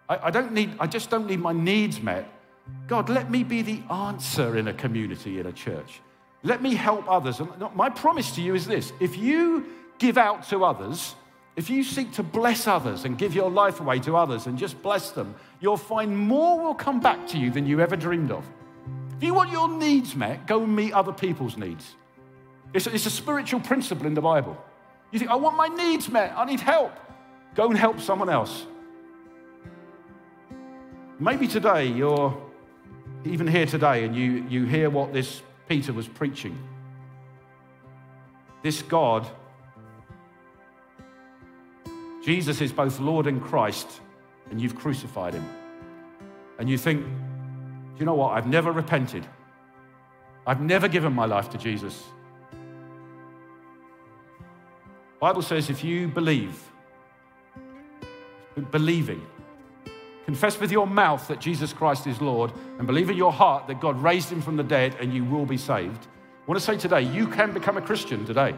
I, 0.08 0.18
I, 0.24 0.30
don't 0.30 0.52
need, 0.52 0.76
I 0.78 0.86
just 0.86 1.10
don't 1.10 1.26
need 1.26 1.40
my 1.40 1.52
needs 1.52 2.00
met. 2.00 2.28
God, 2.86 3.08
let 3.08 3.30
me 3.30 3.44
be 3.44 3.62
the 3.62 3.82
answer 3.92 4.56
in 4.56 4.68
a 4.68 4.72
community, 4.72 5.38
in 5.38 5.46
a 5.46 5.52
church. 5.52 6.00
Let 6.42 6.62
me 6.62 6.74
help 6.74 7.08
others. 7.08 7.40
And 7.40 7.50
my 7.74 7.90
promise 7.90 8.32
to 8.32 8.42
you 8.42 8.54
is 8.54 8.66
this 8.66 8.92
if 9.00 9.16
you 9.16 9.66
give 9.98 10.18
out 10.18 10.48
to 10.48 10.64
others, 10.64 11.14
if 11.56 11.70
you 11.70 11.82
seek 11.82 12.12
to 12.12 12.22
bless 12.22 12.66
others 12.66 13.04
and 13.04 13.16
give 13.16 13.34
your 13.34 13.50
life 13.50 13.80
away 13.80 13.98
to 14.00 14.16
others 14.16 14.46
and 14.46 14.58
just 14.58 14.80
bless 14.82 15.10
them, 15.10 15.34
you'll 15.60 15.76
find 15.76 16.16
more 16.16 16.60
will 16.60 16.74
come 16.74 17.00
back 17.00 17.26
to 17.28 17.38
you 17.38 17.50
than 17.50 17.66
you 17.66 17.80
ever 17.80 17.96
dreamed 17.96 18.30
of. 18.30 18.44
If 19.16 19.22
you 19.22 19.32
want 19.32 19.50
your 19.50 19.68
needs 19.68 20.14
met, 20.14 20.46
go 20.46 20.62
and 20.62 20.76
meet 20.76 20.92
other 20.92 21.12
people's 21.12 21.56
needs. 21.56 21.94
It's 22.74 22.86
a, 22.86 22.94
it's 22.94 23.06
a 23.06 23.10
spiritual 23.10 23.60
principle 23.60 24.06
in 24.06 24.12
the 24.12 24.20
Bible. 24.20 24.62
You 25.10 25.18
think, 25.18 25.30
I 25.30 25.36
want 25.36 25.56
my 25.56 25.68
needs 25.68 26.10
met, 26.10 26.34
I 26.36 26.44
need 26.44 26.60
help. 26.60 26.92
Go 27.54 27.68
and 27.68 27.78
help 27.78 28.00
someone 28.00 28.28
else. 28.28 28.66
Maybe 31.18 31.48
today 31.48 31.86
you're, 31.86 32.36
even 33.24 33.46
here 33.46 33.64
today 33.64 34.04
and 34.04 34.14
you, 34.14 34.44
you 34.48 34.66
hear 34.66 34.90
what 34.90 35.14
this 35.14 35.42
Peter 35.66 35.92
was 35.92 36.06
preaching, 36.06 36.58
this 38.62 38.82
God, 38.82 39.26
Jesus 42.22 42.60
is 42.60 42.72
both 42.72 43.00
Lord 43.00 43.26
and 43.26 43.42
Christ, 43.42 43.88
and 44.50 44.60
you've 44.60 44.76
crucified 44.76 45.32
him. 45.32 45.48
And 46.58 46.68
you 46.68 46.76
think, 46.76 47.04
do 47.04 47.98
you 47.98 48.04
know 48.04 48.14
what? 48.14 48.32
I've 48.32 48.46
never 48.46 48.72
repented. 48.72 49.26
I've 50.46 50.60
never 50.60 50.86
given 50.86 51.12
my 51.12 51.24
life 51.24 51.48
to 51.50 51.58
Jesus. 51.58 52.02
Bible 55.18 55.42
says 55.42 55.70
if 55.70 55.82
you 55.82 56.08
believe, 56.08 56.62
believing, 58.70 59.24
confess 60.26 60.60
with 60.60 60.70
your 60.70 60.86
mouth 60.86 61.26
that 61.28 61.40
Jesus 61.40 61.72
Christ 61.72 62.06
is 62.06 62.20
Lord, 62.20 62.52
and 62.78 62.86
believe 62.86 63.08
in 63.08 63.16
your 63.16 63.32
heart 63.32 63.68
that 63.68 63.80
God 63.80 64.02
raised 64.02 64.30
him 64.30 64.42
from 64.42 64.56
the 64.56 64.62
dead 64.62 64.96
and 65.00 65.14
you 65.14 65.24
will 65.24 65.46
be 65.46 65.56
saved. 65.56 66.06
I 66.06 66.46
want 66.46 66.60
to 66.60 66.64
say 66.64 66.76
today, 66.76 67.02
you 67.02 67.26
can 67.26 67.52
become 67.52 67.76
a 67.76 67.80
Christian 67.80 68.26
today. 68.26 68.54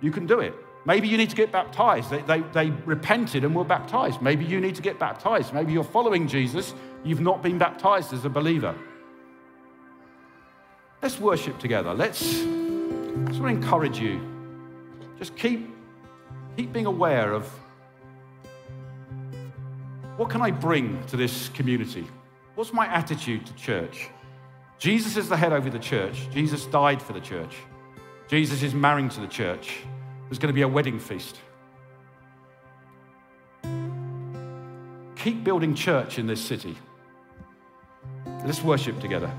You 0.00 0.10
can 0.12 0.26
do 0.26 0.40
it. 0.40 0.54
Maybe 0.84 1.08
you 1.08 1.16
need 1.16 1.30
to 1.30 1.36
get 1.36 1.50
baptized. 1.50 2.10
They, 2.10 2.20
they, 2.22 2.40
they, 2.52 2.70
repented 2.84 3.42
and 3.42 3.54
were 3.54 3.64
baptized. 3.64 4.22
Maybe 4.22 4.44
you 4.44 4.60
need 4.60 4.76
to 4.76 4.82
get 4.82 5.00
baptized. 5.00 5.52
Maybe 5.52 5.72
you're 5.72 5.82
following 5.82 6.28
Jesus. 6.28 6.74
You've 7.02 7.20
not 7.20 7.42
been 7.42 7.58
baptized 7.58 8.12
as 8.12 8.24
a 8.24 8.28
believer. 8.28 8.74
Let's 11.02 11.18
worship 11.18 11.58
together. 11.58 11.92
Let's, 11.92 12.42
let's 12.44 13.38
encourage 13.38 13.98
you. 13.98 14.20
Just 15.18 15.36
keep, 15.36 15.68
keep 16.56 16.72
being 16.72 16.86
aware 16.86 17.32
of 17.32 17.50
what 20.16 20.30
can 20.30 20.40
I 20.42 20.50
bring 20.50 21.04
to 21.06 21.16
this 21.16 21.48
community? 21.50 22.06
What's 22.54 22.72
my 22.72 22.86
attitude 22.86 23.44
to 23.46 23.54
church? 23.54 24.08
Jesus 24.78 25.16
is 25.16 25.28
the 25.28 25.36
head 25.36 25.52
over 25.52 25.70
the 25.70 25.78
church. 25.78 26.28
Jesus 26.32 26.66
died 26.66 27.00
for 27.00 27.12
the 27.12 27.20
church. 27.20 27.56
Jesus 28.28 28.62
is 28.62 28.74
marrying 28.74 29.08
to 29.10 29.20
the 29.20 29.26
church. 29.26 29.78
There's 30.28 30.38
going 30.38 30.52
to 30.52 30.54
be 30.54 30.62
a 30.62 30.68
wedding 30.68 30.98
feast. 30.98 31.36
Keep 35.16 35.44
building 35.44 35.74
church 35.74 36.18
in 36.18 36.26
this 36.26 36.40
city. 36.40 36.76
Let's 38.44 38.62
worship 38.62 39.00
together. 39.00 39.32